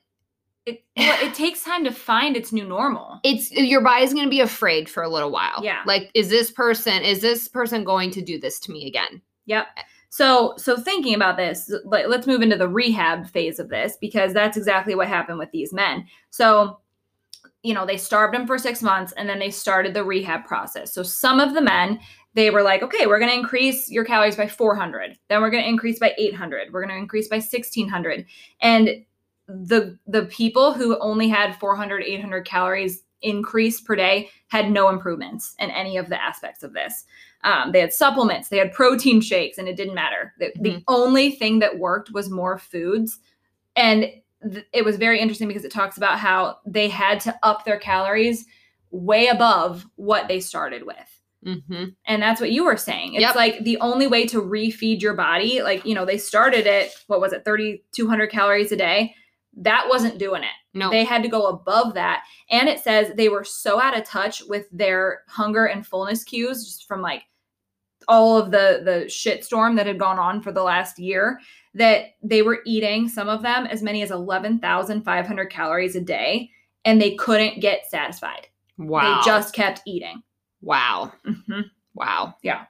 It 0.65 0.83
well, 0.95 1.17
it 1.21 1.33
takes 1.33 1.63
time 1.63 1.83
to 1.83 1.91
find 1.91 2.37
its 2.37 2.53
new 2.53 2.63
normal. 2.63 3.19
it's 3.23 3.51
your 3.51 3.81
body's 3.81 4.13
going 4.13 4.25
to 4.25 4.29
be 4.29 4.39
afraid 4.39 4.89
for 4.89 5.03
a 5.03 5.09
little 5.09 5.31
while. 5.31 5.61
Yeah. 5.61 5.81
Like 5.85 6.09
is 6.13 6.29
this 6.29 6.51
person 6.51 7.03
is 7.03 7.21
this 7.21 7.47
person 7.47 7.83
going 7.83 8.11
to 8.11 8.21
do 8.21 8.39
this 8.39 8.59
to 8.61 8.71
me 8.71 8.87
again? 8.87 9.21
Yep. 9.45 9.67
So 10.09 10.53
so 10.57 10.77
thinking 10.77 11.15
about 11.15 11.35
this, 11.35 11.73
let, 11.83 12.09
let's 12.09 12.27
move 12.27 12.41
into 12.41 12.57
the 12.57 12.69
rehab 12.69 13.27
phase 13.27 13.59
of 13.59 13.69
this 13.69 13.97
because 13.99 14.33
that's 14.33 14.55
exactly 14.55 14.95
what 14.95 15.09
happened 15.09 15.39
with 15.39 15.51
these 15.51 15.73
men. 15.73 16.05
So 16.29 16.79
you 17.61 17.73
know, 17.73 17.85
they 17.85 17.97
starved 17.97 18.35
him 18.35 18.45
for 18.45 18.57
6 18.57 18.81
months 18.81 19.13
and 19.13 19.27
then 19.27 19.39
they 19.39 19.49
started 19.49 19.93
the 19.93 20.03
rehab 20.03 20.45
process. 20.45 20.93
So 20.93 21.01
some 21.01 21.39
of 21.39 21.53
the 21.53 21.61
men 21.61 21.99
they 22.35 22.49
were 22.49 22.63
like, 22.63 22.81
okay, 22.81 23.05
we're 23.05 23.19
going 23.19 23.31
to 23.31 23.37
increase 23.37 23.91
your 23.91 24.03
calories 24.05 24.35
by 24.35 24.47
400. 24.47 25.17
Then 25.29 25.41
we're 25.41 25.51
going 25.51 25.63
to 25.63 25.69
increase 25.69 25.99
by 25.99 26.13
800. 26.17 26.73
We're 26.73 26.81
going 26.81 26.95
to 26.95 27.01
increase 27.01 27.27
by 27.27 27.35
1600. 27.35 28.25
And 28.61 29.05
the 29.47 29.97
the 30.07 30.23
people 30.25 30.73
who 30.73 30.97
only 30.99 31.27
had 31.27 31.55
400 31.59 32.03
800 32.03 32.45
calories 32.45 33.03
increase 33.21 33.79
per 33.81 33.95
day 33.95 34.29
had 34.49 34.69
no 34.71 34.89
improvements 34.89 35.55
in 35.59 35.69
any 35.71 35.97
of 35.97 36.09
the 36.09 36.21
aspects 36.21 36.63
of 36.63 36.73
this 36.73 37.05
um, 37.43 37.71
they 37.71 37.79
had 37.79 37.93
supplements 37.93 38.49
they 38.49 38.57
had 38.57 38.71
protein 38.73 39.21
shakes 39.21 39.57
and 39.57 39.67
it 39.67 39.75
didn't 39.77 39.95
matter 39.95 40.33
the, 40.39 40.51
the 40.61 40.83
only 40.87 41.31
thing 41.31 41.59
that 41.59 41.79
worked 41.79 42.11
was 42.11 42.29
more 42.29 42.57
foods 42.57 43.19
and 43.75 44.05
th- 44.51 44.65
it 44.73 44.83
was 44.85 44.97
very 44.97 45.19
interesting 45.19 45.47
because 45.47 45.65
it 45.65 45.71
talks 45.71 45.97
about 45.97 46.19
how 46.19 46.57
they 46.65 46.87
had 46.89 47.19
to 47.21 47.35
up 47.43 47.65
their 47.65 47.79
calories 47.79 48.45
way 48.91 49.27
above 49.27 49.85
what 49.95 50.27
they 50.27 50.39
started 50.39 50.85
with 50.85 50.95
Mm-hmm. 51.45 51.85
and 52.07 52.21
that's 52.21 52.39
what 52.39 52.53
you 52.53 52.63
were 52.63 52.77
saying. 52.77 53.15
It's 53.15 53.21
Yep. 53.21 53.35
like 53.35 53.63
the 53.65 53.77
only 53.81 54.07
way 54.07 54.25
to 54.27 54.41
refeed 54.41 55.01
your 55.01 55.13
body, 55.13 55.61
like, 55.61 55.85
you 55.85 55.93
know, 55.93 56.05
they 56.05 56.17
started 56.17 56.65
at 56.67 56.91
what 57.07 57.19
was 57.19 57.33
it, 57.33 57.43
3,200 57.43 58.27
calories 58.27 58.71
a 58.71 58.77
day. 58.77 59.13
That 59.57 59.85
wasn't 59.89 60.17
doing 60.17 60.43
it. 60.43 60.49
No. 60.73 60.89
They 60.89 61.03
had 61.03 61.21
to 61.23 61.29
go 61.29 61.47
above 61.47 61.93
that. 61.93 62.23
And 62.49 62.67
it 62.67 62.79
says 62.79 63.13
they 63.15 63.29
were 63.29 63.43
so 63.43 63.79
out 63.79 63.97
of 63.97 64.03
touch 64.03 64.41
with 64.47 64.65
their 64.71 65.21
hunger 65.27 65.65
and 65.65 65.85
fullness 65.85 66.23
cues 66.23 66.65
just 66.65 66.87
from 66.87 67.01
like 67.01 67.21
all 68.07 68.37
of 68.37 68.51
the 68.51 68.81
the 68.83 69.05
shitstorm 69.07 69.75
that 69.77 69.87
had 69.87 69.99
gone 69.99 70.19
on 70.19 70.41
for 70.41 70.51
the 70.51 70.63
last 70.63 70.99
year 70.99 71.39
that 71.73 72.07
they 72.21 72.41
were 72.41 72.59
eating 72.65 73.07
some 73.07 73.29
of 73.29 73.41
them 73.41 73.65
as 73.67 73.81
many 73.81 74.01
as 74.03 74.11
11,500 74.11 75.45
calories 75.49 75.95
a 75.95 76.01
day 76.01 76.49
and 76.85 77.01
they 77.01 77.15
couldn't 77.15 77.61
get 77.61 77.89
satisfied. 77.89 78.47
wow. 78.77 79.21
They 79.21 79.25
just 79.25 79.53
kept 79.53 79.81
eating. 79.85 80.21
wow. 80.61 81.11
Mhm. 81.25 81.65
Wow. 81.95 82.33
Yeah. 82.41 82.65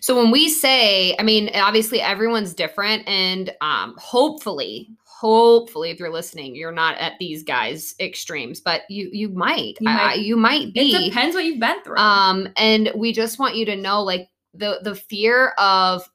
So 0.00 0.16
when 0.20 0.32
we 0.32 0.48
say, 0.48 1.14
I 1.18 1.22
mean, 1.22 1.50
obviously 1.54 2.00
everyone's 2.00 2.54
different 2.54 3.06
and 3.06 3.54
um 3.60 3.94
hopefully, 3.98 4.90
hopefully 5.20 5.90
if 5.90 5.98
you're 5.98 6.12
listening, 6.12 6.54
you're 6.56 6.72
not 6.72 6.96
at 6.98 7.12
these 7.20 7.42
guys 7.42 7.94
extremes, 8.00 8.60
but 8.60 8.82
you 8.88 9.10
you 9.12 9.28
might. 9.28 9.74
You 9.80 9.84
might. 9.84 10.10
I- 10.12 10.14
you 10.14 10.36
might 10.36 10.72
be. 10.72 10.94
It 10.94 11.04
depends 11.10 11.34
what 11.34 11.44
you've 11.44 11.60
been 11.60 11.82
through. 11.82 11.96
Um, 11.98 12.48
and 12.56 12.90
we 12.96 13.12
just 13.12 13.38
want 13.38 13.54
you 13.56 13.64
to 13.66 13.76
know 13.76 14.02
like 14.02 14.28
the 14.54 14.80
the 14.82 14.94
fear 14.94 15.48
of 15.58 16.08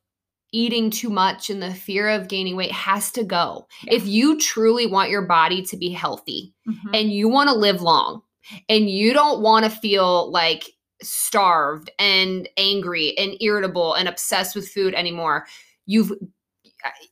eating 0.51 0.89
too 0.89 1.09
much 1.09 1.49
and 1.49 1.61
the 1.61 1.73
fear 1.73 2.09
of 2.09 2.27
gaining 2.29 2.55
weight 2.55 2.71
has 2.71 3.11
to 3.11 3.23
go. 3.23 3.67
Yeah. 3.83 3.95
If 3.95 4.07
you 4.07 4.39
truly 4.39 4.87
want 4.87 5.09
your 5.09 5.23
body 5.23 5.61
to 5.63 5.75
be 5.77 5.89
healthy 5.89 6.53
Mhm. 6.67 6.89
and 6.93 7.11
you 7.11 7.27
want 7.27 7.49
to 7.49 7.55
live 7.55 7.81
long 7.81 8.21
and 8.69 8.89
you 8.89 9.11
don't 9.13 9.41
want 9.41 9.65
to 9.65 9.71
feel 9.71 10.31
like 10.31 10.63
starved 11.01 11.91
and 11.99 12.47
angry 12.57 13.17
and 13.17 13.35
irritable 13.41 13.93
and 13.95 14.07
obsessed 14.07 14.55
with 14.55 14.69
food 14.69 14.93
anymore, 14.93 15.45
you've 15.85 16.11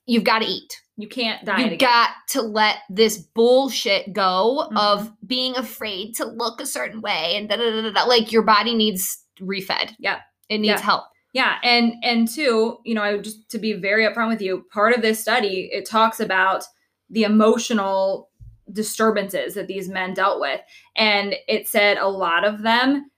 you've 0.06 0.24
got 0.24 0.40
to 0.42 0.48
eat 0.48 0.80
You 0.98 1.08
can't 1.08 1.44
die. 1.44 1.60
you 1.60 1.66
again. 1.66 1.78
got 1.80 2.10
to 2.30 2.42
let 2.44 2.78
this 2.90 3.18
bullshit 3.18 4.14
go 4.14 4.68
Mhm. 4.72 4.78
of 4.78 5.12
being 5.26 5.56
afraid 5.56 6.14
to 6.18 6.26
look 6.26 6.62
a 6.62 6.66
certain 6.66 7.02
way 7.02 7.36
and 7.36 7.50
da 7.50 7.56
da 7.56 7.70
da 7.72 7.82
da. 7.82 7.92
da. 7.92 8.04
Like 8.04 8.32
your 8.32 8.44
body 8.44 8.76
needs 8.76 9.24
refed. 9.42 9.94
Yeah. 10.00 10.20
It 10.50 10.60
needs 10.60 10.80
Yeah. 10.80 10.86
help. 10.86 11.06
yeah, 11.34 11.56
and 11.64 11.94
and 12.04 12.28
two, 12.28 12.78
you 12.86 12.94
know, 12.94 13.02
I 13.02 13.18
just 13.18 13.50
to 13.50 13.58
be 13.58 13.74
very 13.74 14.06
upfront 14.06 14.28
with 14.30 14.42
you, 14.42 14.66
part 14.72 14.94
of 14.96 15.02
this 15.02 15.20
study 15.20 15.68
it 15.74 15.84
talks 15.90 16.20
about 16.20 16.64
the 17.10 17.24
emotional 17.24 18.30
disturbances 18.72 19.56
that 19.56 19.68
these 19.68 19.90
men 19.90 20.14
dealt 20.14 20.40
with, 20.40 20.62
and 20.96 21.36
it 21.48 21.68
said 21.68 21.98
a 21.98 22.08
lot 22.08 22.46
of 22.46 22.62
them 22.62 23.10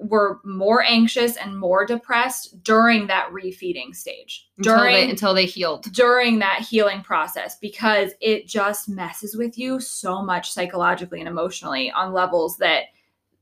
were 0.00 0.40
more 0.44 0.82
anxious 0.82 1.36
and 1.36 1.58
more 1.58 1.84
depressed 1.84 2.62
during 2.62 3.06
that 3.06 3.30
refeeding 3.30 3.94
stage. 3.94 4.48
Until 4.56 4.78
during 4.78 4.94
they, 4.94 5.10
until 5.10 5.34
they 5.34 5.46
healed. 5.46 5.84
during 5.92 6.38
that 6.38 6.60
healing 6.60 7.02
process 7.02 7.56
because 7.58 8.12
it 8.20 8.46
just 8.46 8.88
messes 8.88 9.36
with 9.36 9.58
you 9.58 9.80
so 9.80 10.22
much 10.22 10.52
psychologically 10.52 11.20
and 11.20 11.28
emotionally 11.28 11.90
on 11.90 12.12
levels 12.12 12.56
that 12.58 12.84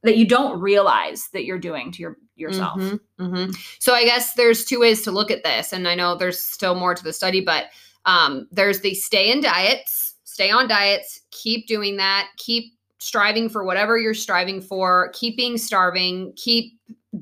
that 0.02 0.16
you 0.16 0.26
don't 0.26 0.60
realize 0.60 1.28
that 1.32 1.44
you're 1.44 1.58
doing 1.58 1.90
to 1.92 2.02
your 2.02 2.16
yourself. 2.36 2.78
Mhm, 2.78 3.00
mhm. 3.18 3.56
So 3.80 3.94
I 3.94 4.04
guess 4.04 4.34
there's 4.34 4.64
two 4.64 4.78
ways 4.80 5.02
to 5.02 5.10
look 5.10 5.30
at 5.30 5.42
this, 5.42 5.72
and 5.72 5.88
I 5.88 5.94
know 5.94 6.14
there's 6.14 6.40
still 6.40 6.74
more 6.74 6.94
to 6.94 7.02
the 7.02 7.12
study, 7.12 7.40
but 7.40 7.66
um, 8.04 8.46
there's 8.52 8.80
the 8.80 8.94
stay 8.94 9.30
in 9.30 9.40
diets, 9.40 10.14
stay 10.24 10.50
on 10.50 10.68
diets, 10.68 11.20
keep 11.30 11.66
doing 11.66 11.96
that, 11.96 12.28
keep 12.36 12.77
striving 12.98 13.48
for 13.48 13.64
whatever 13.64 13.98
you're 13.98 14.14
striving 14.14 14.60
for, 14.60 15.10
keep 15.14 15.36
being 15.36 15.56
starving, 15.58 16.32
keep 16.36 16.72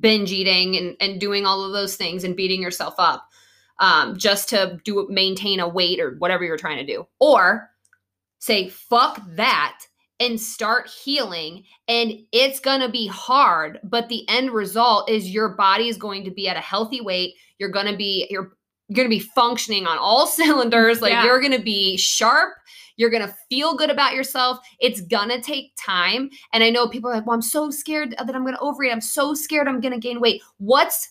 binge 0.00 0.32
eating, 0.32 0.76
and 0.76 0.96
and 1.00 1.20
doing 1.20 1.46
all 1.46 1.64
of 1.64 1.72
those 1.72 1.96
things 1.96 2.24
and 2.24 2.36
beating 2.36 2.62
yourself 2.62 2.94
up 2.98 3.28
um, 3.78 4.16
just 4.16 4.48
to 4.50 4.78
do 4.84 5.06
maintain 5.10 5.60
a 5.60 5.68
weight 5.68 6.00
or 6.00 6.16
whatever 6.18 6.44
you're 6.44 6.56
trying 6.56 6.78
to 6.78 6.86
do, 6.92 7.06
or 7.20 7.70
say 8.38 8.68
fuck 8.68 9.20
that 9.34 9.78
and 10.18 10.40
start 10.40 10.88
healing 10.88 11.62
and 11.88 12.12
it's 12.32 12.58
going 12.60 12.80
to 12.80 12.88
be 12.88 13.06
hard 13.06 13.78
but 13.84 14.08
the 14.08 14.26
end 14.30 14.50
result 14.50 15.10
is 15.10 15.30
your 15.30 15.50
body 15.50 15.88
is 15.88 15.98
going 15.98 16.24
to 16.24 16.30
be 16.30 16.48
at 16.48 16.56
a 16.56 16.60
healthy 16.60 17.00
weight. 17.02 17.34
You're 17.58 17.70
going 17.70 17.86
to 17.86 17.96
be 17.96 18.26
you're, 18.30 18.52
you're 18.88 18.96
going 18.96 19.08
to 19.08 19.14
be 19.14 19.18
functioning 19.34 19.86
on 19.86 19.98
all 19.98 20.26
cylinders. 20.38 21.02
Like 21.02 21.12
Yeah. 21.12 21.24
you're 21.24 21.40
going 21.40 21.52
to 21.52 21.62
be 21.62 21.96
sharp 21.98 22.54
you're 22.96 23.10
going 23.10 23.26
to 23.26 23.34
feel 23.48 23.76
good 23.76 23.90
about 23.90 24.14
yourself. 24.14 24.58
It's 24.80 25.00
going 25.02 25.28
to 25.28 25.40
take 25.40 25.72
time. 25.78 26.30
And 26.52 26.64
i 26.64 26.70
know 26.70 26.88
people 26.88 27.10
are 27.10 27.14
like 27.14 27.26
well 27.26 27.34
i'm 27.34 27.42
so 27.42 27.70
scared 27.70 28.12
that 28.18 28.34
i'm 28.34 28.42
going 28.42 28.54
to 28.54 28.60
overeat. 28.60 28.92
I'm 28.92 29.00
so 29.00 29.34
scared 29.34 29.68
i'm 29.68 29.80
going 29.80 29.94
to 29.94 30.00
gain 30.00 30.20
weight. 30.20 30.42
What's 30.58 31.10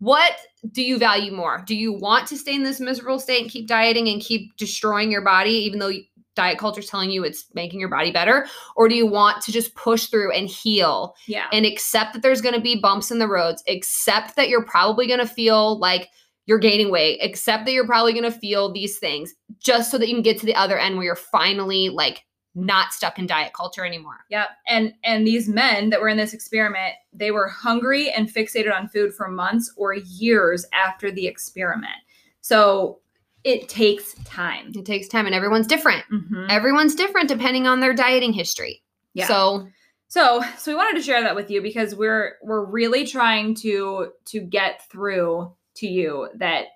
what 0.00 0.34
do 0.70 0.82
you 0.82 0.96
value 0.96 1.32
more? 1.32 1.62
Do 1.66 1.74
you 1.74 1.92
want 1.92 2.28
to 2.28 2.36
stay 2.36 2.54
in 2.54 2.62
this 2.62 2.78
miserable 2.80 3.18
state 3.18 3.42
and 3.42 3.50
keep 3.50 3.66
dieting 3.66 4.08
and 4.08 4.20
keep 4.22 4.56
destroying 4.56 5.10
your 5.10 5.22
body 5.22 5.50
even 5.50 5.80
though 5.80 5.90
diet 6.36 6.56
culture 6.56 6.78
is 6.78 6.86
telling 6.86 7.10
you 7.10 7.24
it's 7.24 7.46
making 7.54 7.80
your 7.80 7.88
body 7.88 8.12
better? 8.12 8.46
Or 8.76 8.88
do 8.88 8.94
you 8.94 9.08
want 9.08 9.42
to 9.42 9.50
just 9.50 9.74
push 9.74 10.06
through 10.06 10.30
and 10.32 10.48
heal 10.48 11.16
Yeah. 11.26 11.46
and 11.52 11.66
accept 11.66 12.12
that 12.12 12.22
there's 12.22 12.40
going 12.40 12.54
to 12.54 12.60
be 12.60 12.78
bumps 12.80 13.10
in 13.10 13.18
the 13.18 13.26
roads? 13.26 13.64
Accept 13.66 14.36
that 14.36 14.48
you're 14.48 14.64
probably 14.64 15.08
going 15.08 15.18
to 15.18 15.26
feel 15.26 15.78
like 15.80 16.10
you're 16.48 16.58
gaining 16.58 16.90
weight 16.90 17.18
Except 17.22 17.64
that 17.66 17.72
you're 17.72 17.86
probably 17.86 18.12
going 18.12 18.24
to 18.24 18.36
feel 18.36 18.72
these 18.72 18.98
things 18.98 19.34
just 19.60 19.90
so 19.92 19.98
that 19.98 20.08
you 20.08 20.14
can 20.14 20.22
get 20.22 20.38
to 20.40 20.46
the 20.46 20.54
other 20.56 20.78
end 20.78 20.96
where 20.96 21.04
you're 21.04 21.14
finally 21.14 21.88
like 21.90 22.24
not 22.54 22.92
stuck 22.92 23.18
in 23.20 23.26
diet 23.26 23.52
culture 23.52 23.84
anymore 23.84 24.24
Yep. 24.30 24.48
And 24.66 24.92
and 25.04 25.24
these 25.26 25.48
men 25.48 25.90
that 25.90 26.00
were 26.00 26.08
in 26.08 26.16
this 26.16 26.32
experiment, 26.34 26.94
they 27.12 27.30
were 27.30 27.46
hungry 27.46 28.10
and 28.10 28.28
fixated 28.28 28.74
on 28.74 28.88
food 28.88 29.14
for 29.14 29.28
months 29.28 29.72
or 29.76 29.94
years 29.94 30.66
after 30.72 31.12
the 31.12 31.26
experiment. 31.28 31.92
So 32.40 32.98
it 33.44 33.68
takes 33.68 34.14
time. 34.24 34.72
it 34.74 34.84
takes 34.84 35.06
time 35.06 35.26
and 35.26 35.34
everyone's 35.34 35.66
different 35.68 36.02
Mhm. 36.12 36.50
everyone's 36.50 36.94
different 36.96 37.28
depending 37.28 37.66
on 37.68 37.78
their 37.80 37.94
dieting 37.94 38.32
history 38.32 38.82
Yeah. 39.14 39.26
so 39.28 39.68
So 40.08 40.42
so 40.56 40.72
we 40.72 40.76
wanted 40.76 40.96
to 40.98 41.02
share 41.04 41.20
that 41.22 41.36
with 41.36 41.50
you 41.50 41.60
because 41.62 41.94
we're 41.94 42.36
we're 42.42 42.64
really 42.64 43.06
trying 43.06 43.54
to 43.56 44.12
to 44.26 44.40
get 44.40 44.88
through 44.90 45.52
to 45.78 45.86
you 45.88 46.28
that 46.36 46.66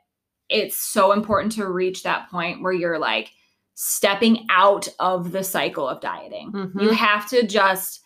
it's 0.49 0.77
so 0.77 1.13
important 1.13 1.53
to 1.53 1.69
reach 1.69 2.03
that 2.03 2.31
point 2.31 2.63
where 2.63 2.73
you're 2.73 2.99
like 2.99 3.31
stepping 3.75 4.47
out 4.51 4.87
of 4.99 5.33
the 5.33 5.43
cycle 5.43 5.89
of 5.89 6.01
dieting. 6.01 6.53
Mhm. 6.53 6.83
You 6.83 6.91
have 6.91 7.29
to 7.31 7.47
just 7.47 8.01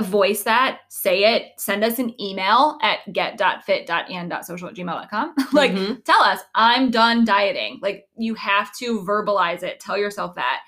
voice 0.00 0.42
that, 0.42 0.80
say 0.88 1.36
it, 1.36 1.52
send 1.56 1.84
us 1.84 2.00
an 2.00 2.20
email 2.20 2.78
at 2.82 2.98
get.fit.and.social 3.12 4.68
at 4.68 4.74
gmail.com. 4.74 5.34
like, 5.52 5.70
Mhm. 5.70 6.04
tell 6.04 6.20
us, 6.20 6.40
I'm 6.56 6.90
done 6.90 7.24
dieting. 7.24 7.78
Like, 7.80 8.08
you 8.16 8.34
have 8.34 8.74
to 8.78 9.00
verbalize 9.02 9.62
it, 9.62 9.78
tell 9.78 9.96
yourself 9.96 10.34
that 10.34 10.62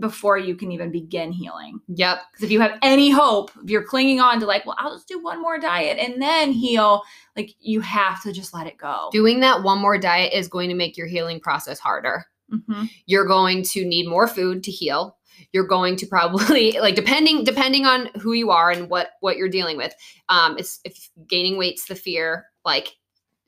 before 0.00 0.38
you 0.38 0.54
can 0.54 0.72
even 0.72 0.90
begin 0.90 1.32
healing. 1.32 1.80
yep 1.88 2.20
Because 2.32 2.44
if 2.44 2.50
you 2.50 2.60
have 2.60 2.78
any 2.82 3.10
hope, 3.10 3.50
if 3.62 3.70
you're 3.70 3.82
clinging 3.84 4.20
on 4.20 4.40
to, 4.40 4.46
like, 4.46 4.64
well, 4.66 4.76
I'll 4.78 4.94
just 4.94 5.08
do 5.08 5.22
one 5.22 5.40
more 5.42 5.58
diet 5.58 5.98
and 5.98 6.20
then 6.20 6.52
heal, 6.52 7.02
like, 7.36 7.50
you 7.60 7.80
have 7.80 8.22
to 8.22 8.32
just 8.32 8.52
let 8.54 8.66
it 8.66 8.78
go. 8.78 9.08
doing 9.12 9.40
that 9.40 9.62
one 9.62 9.78
more 9.80 9.98
diet 9.98 10.32
is 10.32 10.48
going 10.48 10.68
to 10.68 10.74
make 10.74 10.96
your 10.96 11.06
healing 11.06 11.40
process 11.40 11.78
harder 11.78 12.26
Mhm. 12.52 12.88
you're 13.06 13.26
going 13.26 13.62
to 13.64 13.84
need 13.84 14.08
more 14.08 14.26
food 14.26 14.64
to 14.64 14.70
heal 14.70 15.16
you're 15.52 15.66
going 15.66 15.96
to 15.96 16.06
probably 16.06 16.72
like 16.80 16.94
depending 16.94 17.44
depending 17.44 17.84
on 17.84 18.06
who 18.20 18.32
you 18.32 18.50
are 18.50 18.70
and 18.70 18.88
what 18.88 19.10
what 19.20 19.36
you're 19.36 19.50
dealing 19.50 19.76
with 19.76 19.94
um 20.30 20.56
it's, 20.56 20.80
if 20.84 21.10
gaining 21.26 21.58
weight's 21.58 21.84
the 21.88 21.94
fear 21.94 22.46
like 22.64 22.96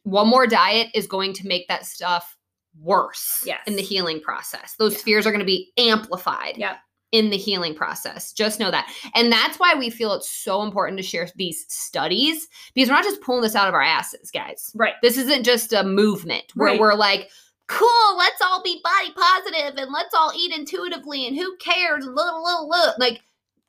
one 0.02 0.28
more 0.28 0.46
diet 0.46 0.88
is 0.94 1.06
going 1.06 1.32
to 1.32 1.46
make 1.46 1.66
that 1.68 1.86
stuff 1.86 2.36
worse 2.78 3.42
Yes. 3.44 3.60
in 3.66 3.76
the 3.76 3.82
healing 3.82 4.20
process 4.20 4.74
those 4.78 4.94
Yeah. 4.94 5.00
fears 5.00 5.26
are 5.26 5.30
going 5.30 5.40
to 5.40 5.44
be 5.46 5.72
amplified 5.76 6.56
Yep. 6.56 6.76
in 7.12 7.30
the 7.30 7.36
healing 7.36 7.74
process 7.74 8.32
just 8.32 8.60
know 8.60 8.70
that 8.70 8.88
and 9.14 9.32
that's 9.32 9.58
why 9.58 9.74
we 9.74 9.90
feel 9.90 10.12
it's 10.12 10.30
so 10.30 10.62
important 10.62 10.96
to 10.98 11.02
share 11.02 11.28
these 11.36 11.64
studies 11.68 12.48
because 12.74 12.88
we're 12.88 12.94
not 12.94 13.04
just 13.04 13.20
pulling 13.20 13.42
this 13.42 13.56
out 13.56 13.68
of 13.68 13.74
our 13.74 13.82
asses 13.82 14.30
guys 14.30 14.70
Right. 14.74 14.94
this 15.02 15.16
isn't 15.18 15.44
just 15.44 15.72
a 15.72 15.82
movement 15.82 16.44
where 16.54 16.70
Right. 16.70 16.80
we're 16.80 16.94
like, 16.94 17.30
cool, 17.66 18.16
let's 18.18 18.40
all 18.42 18.62
be 18.64 18.80
body 18.82 19.12
positive 19.14 19.76
and 19.78 19.92
let's 19.92 20.12
all 20.12 20.32
eat 20.36 20.52
intuitively 20.52 21.26
and 21.28 21.36
who 21.36 21.56
cares? 21.58 22.04
Look, 22.04 22.16
look, 22.42 22.68
look. 22.68 22.98
Like, 22.98 23.20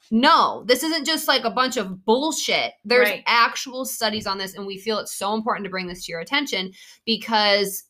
no, 0.09 0.63
this 0.65 0.81
isn't 0.81 1.05
just 1.05 1.27
like 1.27 1.43
a 1.43 1.51
bunch 1.51 1.77
of 1.77 2.03
bullshit. 2.03 2.73
There's 2.83 3.09
Right. 3.09 3.23
actual 3.27 3.85
studies 3.85 4.25
on 4.25 4.39
this, 4.39 4.55
and 4.55 4.65
we 4.65 4.79
feel 4.79 4.97
it's 4.97 5.13
so 5.15 5.35
important 5.35 5.65
to 5.65 5.69
bring 5.69 5.85
this 5.85 6.05
to 6.05 6.11
your 6.11 6.19
attention 6.21 6.73
because 7.05 7.83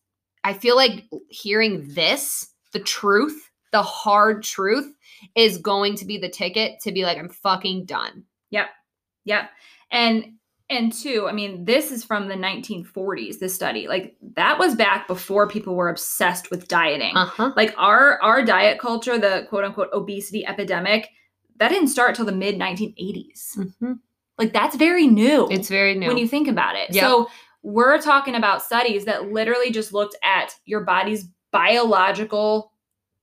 I 0.44 0.54
feel 0.54 0.76
like 0.76 1.06
hearing 1.30 1.94
this, 1.94 2.50
the 2.74 2.80
truth, 2.80 3.50
the 3.72 3.82
hard 3.84 4.44
truth, 4.44 4.94
is 5.36 5.58
going 5.58 5.96
to 5.96 6.06
be 6.06 6.18
the 6.18 6.30
ticket 6.30 6.80
to 6.82 6.92
be 6.92 7.04
like, 7.04 7.18
I'm 7.18 7.30
fucking 7.30 7.86
done. 7.86 8.24
Yep. 8.50 8.68
Yep. 9.26 9.50
And 9.92 10.34
and 10.70 10.94
two, 10.94 11.28
I 11.28 11.34
mean, 11.34 11.66
this 11.66 11.92
is 11.92 12.06
from 12.06 12.30
the 12.30 12.36
1940s, 12.36 13.40
this 13.40 13.54
study. 13.54 13.90
Like 13.90 14.16
that 14.36 14.58
was 14.58 14.74
back 14.74 15.06
before 15.06 15.48
people 15.48 15.76
were 15.76 15.90
obsessed 15.90 16.50
with 16.50 16.70
dieting. 16.70 17.16
Uh 17.16 17.26
huh. 17.26 17.52
Like 17.58 17.76
our 17.78 18.22
our 18.22 18.44
diet 18.44 18.80
culture, 18.80 19.18
the 19.20 19.46
quote 19.50 19.66
unquote 19.66 19.90
obesity 19.92 20.46
epidemic, 20.48 21.10
that 21.58 21.70
didn't 21.70 21.90
start 21.90 22.16
till 22.16 22.26
the 22.26 22.32
mid 22.32 22.56
1980s. 22.56 23.74
Like 24.38 24.54
that's 24.54 24.76
very 24.76 25.08
new. 25.08 25.48
It's 25.52 25.68
very 25.68 25.94
new. 25.94 26.08
when 26.08 26.18
you 26.18 26.28
think 26.28 26.48
about 26.48 26.76
it. 26.76 26.94
Yep. 26.96 27.04
So 27.04 27.30
we're 27.64 28.02
talking 28.02 28.36
about 28.36 28.64
studies 28.64 29.06
that 29.06 29.32
literally 29.32 29.72
just 29.72 29.94
looked 29.94 30.16
at 30.24 30.56
your 30.66 30.82
body's 30.82 31.28
biological 31.52 32.72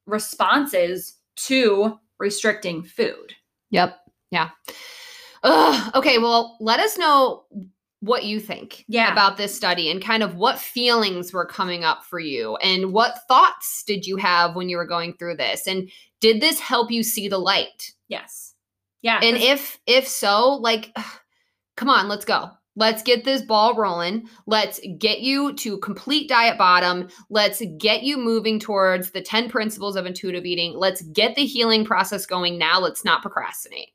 responses 0.06 1.16
to 1.36 1.98
restricting 2.18 2.82
food. 2.82 3.34
Yep. 3.70 3.96
Yeah. 4.30 4.50
Ugh. 5.42 5.92
Okay. 5.94 6.18
Well, 6.18 6.56
let 6.60 6.80
us 6.80 6.98
know 6.98 7.44
what 8.00 8.24
you 8.24 8.38
think 8.38 8.84
Yeah. 8.88 9.10
about 9.12 9.36
this 9.36 9.54
study 9.54 9.90
and 9.90 10.02
kind 10.02 10.22
of 10.22 10.36
what 10.36 10.58
feelings 10.58 11.32
were 11.32 11.46
coming 11.46 11.82
up 11.84 12.04
for 12.04 12.20
you 12.20 12.56
and 12.56 12.92
what 12.92 13.26
thoughts 13.26 13.82
did 13.84 14.06
you 14.06 14.16
have 14.16 14.54
when 14.54 14.68
you 14.68 14.76
were 14.76 14.86
going 14.86 15.14
through 15.14 15.36
this 15.36 15.66
and 15.66 15.90
did 16.20 16.40
this 16.40 16.60
help 16.60 16.90
you 16.92 17.02
see 17.02 17.26
the 17.28 17.38
light 17.38 17.92
Yes. 18.06 18.54
Yeah. 19.02 19.18
and 19.22 19.36
if 19.36 19.80
if 19.86 20.06
so 20.06 20.54
like 20.54 20.92
come 21.76 21.88
on 21.88 22.06
let's 22.08 22.24
go 22.24 22.50
let's 22.78 23.02
get 23.02 23.24
this 23.24 23.42
ball 23.42 23.74
rolling. 23.74 24.28
Let's 24.46 24.80
get 24.98 25.20
you 25.20 25.52
to 25.54 25.78
complete 25.78 26.28
diet 26.28 26.56
bottom. 26.56 27.08
Let's 27.28 27.60
get 27.78 28.04
you 28.04 28.16
moving 28.16 28.58
towards 28.58 29.10
the 29.10 29.20
10 29.20 29.50
principles 29.50 29.96
of 29.96 30.06
intuitive 30.06 30.46
eating. 30.46 30.76
Let's 30.76 31.02
get 31.02 31.34
the 31.34 31.44
healing 31.44 31.84
process 31.84 32.24
going 32.24 32.56
now. 32.56 32.80
Let's 32.80 33.04
not 33.04 33.20
procrastinate 33.20 33.90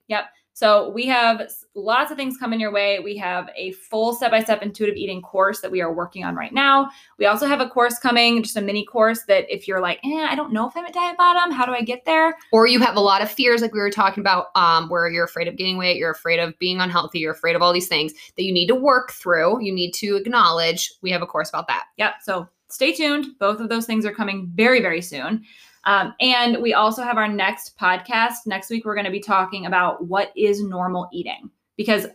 So 0.53 0.89
we 0.89 1.05
have 1.07 1.49
lots 1.75 2.11
of 2.11 2.17
things 2.17 2.37
coming 2.37 2.59
your 2.59 2.71
way. 2.71 2.99
We 2.99 3.17
have 3.17 3.49
a 3.55 3.71
full 3.71 4.13
step-by-step 4.13 4.61
intuitive 4.61 4.95
eating 4.95 5.21
course 5.21 5.61
that 5.61 5.71
we 5.71 5.81
are 5.81 5.93
working 5.93 6.23
on 6.23 6.35
right 6.35 6.53
now. 6.53 6.89
We 7.17 7.25
also 7.25 7.47
have 7.47 7.61
a 7.61 7.67
course 7.67 7.97
coming, 7.97 8.43
just 8.43 8.57
a 8.57 8.61
mini 8.61 8.85
course 8.85 9.23
that 9.27 9.51
if 9.53 9.67
you're 9.67 9.81
like, 9.81 9.99
eh, 10.03 10.27
I 10.29 10.35
don't 10.35 10.53
know 10.53 10.67
if 10.67 10.77
I'm 10.77 10.85
at 10.85 10.93
diet 10.93 11.17
bottom, 11.17 11.51
how 11.51 11.65
do 11.65 11.71
I 11.71 11.81
get 11.81 12.05
there? 12.05 12.35
or 12.51 12.67
you 12.67 12.79
have 12.79 12.95
a 12.95 12.99
lot 12.99 13.21
of 13.21 13.31
fears 13.31 13.61
like 13.61 13.73
we 13.73 13.79
were 13.79 13.89
talking 13.89 14.21
about 14.21 14.47
um, 14.55 14.89
where 14.89 15.09
you're 15.09 15.25
afraid 15.25 15.47
of 15.47 15.55
gaining 15.55 15.77
weight 15.77 15.97
you're 15.97 16.11
afraid 16.11 16.39
of 16.39 16.57
being 16.59 16.79
unhealthy 16.79 17.19
you're 17.19 17.31
afraid 17.31 17.55
of 17.55 17.61
all 17.61 17.73
these 17.73 17.87
things 17.87 18.13
that 18.35 18.43
you 18.43 18.53
need 18.53 18.67
to 18.67 18.75
work 18.75 19.11
through 19.11 19.61
you 19.61 19.73
need 19.73 19.91
to 19.91 20.15
acknowledge 20.15 20.93
we 21.01 21.09
have 21.11 21.21
a 21.21 21.25
course 21.25 21.49
about 21.49 21.67
that 21.67 21.85
Yep. 21.97 22.15
So 22.21 22.47
stay 22.69 22.93
tuned. 22.93 23.27
Both 23.39 23.59
of 23.59 23.69
those 23.69 23.85
things 23.85 24.05
are 24.05 24.13
coming 24.13 24.51
very, 24.55 24.81
very 24.81 25.01
soon. 25.01 25.43
Um, 25.85 26.13
and 26.19 26.61
we 26.61 26.73
also 26.73 27.03
have 27.03 27.17
our 27.17 27.27
next 27.27 27.77
podcast. 27.77 28.45
Next 28.45 28.69
week, 28.69 28.85
we're 28.85 28.95
going 28.95 29.05
to 29.05 29.11
be 29.11 29.19
talking 29.19 29.65
about 29.65 30.07
what 30.07 30.31
is 30.35 30.61
normal 30.63 31.09
eating 31.11 31.49
because 31.77 32.07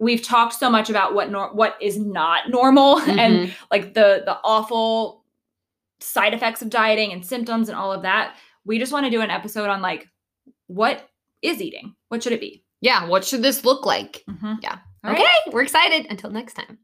we've 0.00 0.22
talked 0.22 0.54
so 0.54 0.68
much 0.68 0.90
about 0.90 1.14
what 1.14 1.30
nor- 1.30 1.54
what 1.54 1.76
is 1.80 1.98
not 1.98 2.50
normal 2.50 2.98
and 3.06 3.54
like 3.70 3.94
the 3.94 4.22
the 4.24 4.36
awful 4.42 5.24
side 6.00 6.34
effects 6.34 6.60
of 6.62 6.68
dieting 6.70 7.12
and 7.12 7.24
symptoms 7.24 7.68
and 7.68 7.78
all 7.78 7.92
of 7.92 8.02
that. 8.02 8.36
We 8.64 8.78
just 8.78 8.92
want 8.92 9.04
to 9.06 9.10
do 9.10 9.20
an 9.20 9.30
episode 9.30 9.68
on 9.70 9.80
like 9.82 10.08
what 10.66 11.08
is 11.42 11.60
eating? 11.62 11.94
What 12.08 12.22
should 12.22 12.32
it 12.32 12.40
be? 12.40 12.62
yeah 12.80 13.06
what 13.06 13.24
should 13.24 13.40
this 13.40 13.64
look 13.64 13.86
like 13.86 14.22
Mhm. 14.28 14.58
Yeah. 14.62 14.76
All 15.04 15.12
okay 15.12 15.22
right. 15.22 15.52
we're 15.54 15.62
excited 15.62 16.06
until 16.10 16.30
next 16.30 16.52
time 16.54 16.76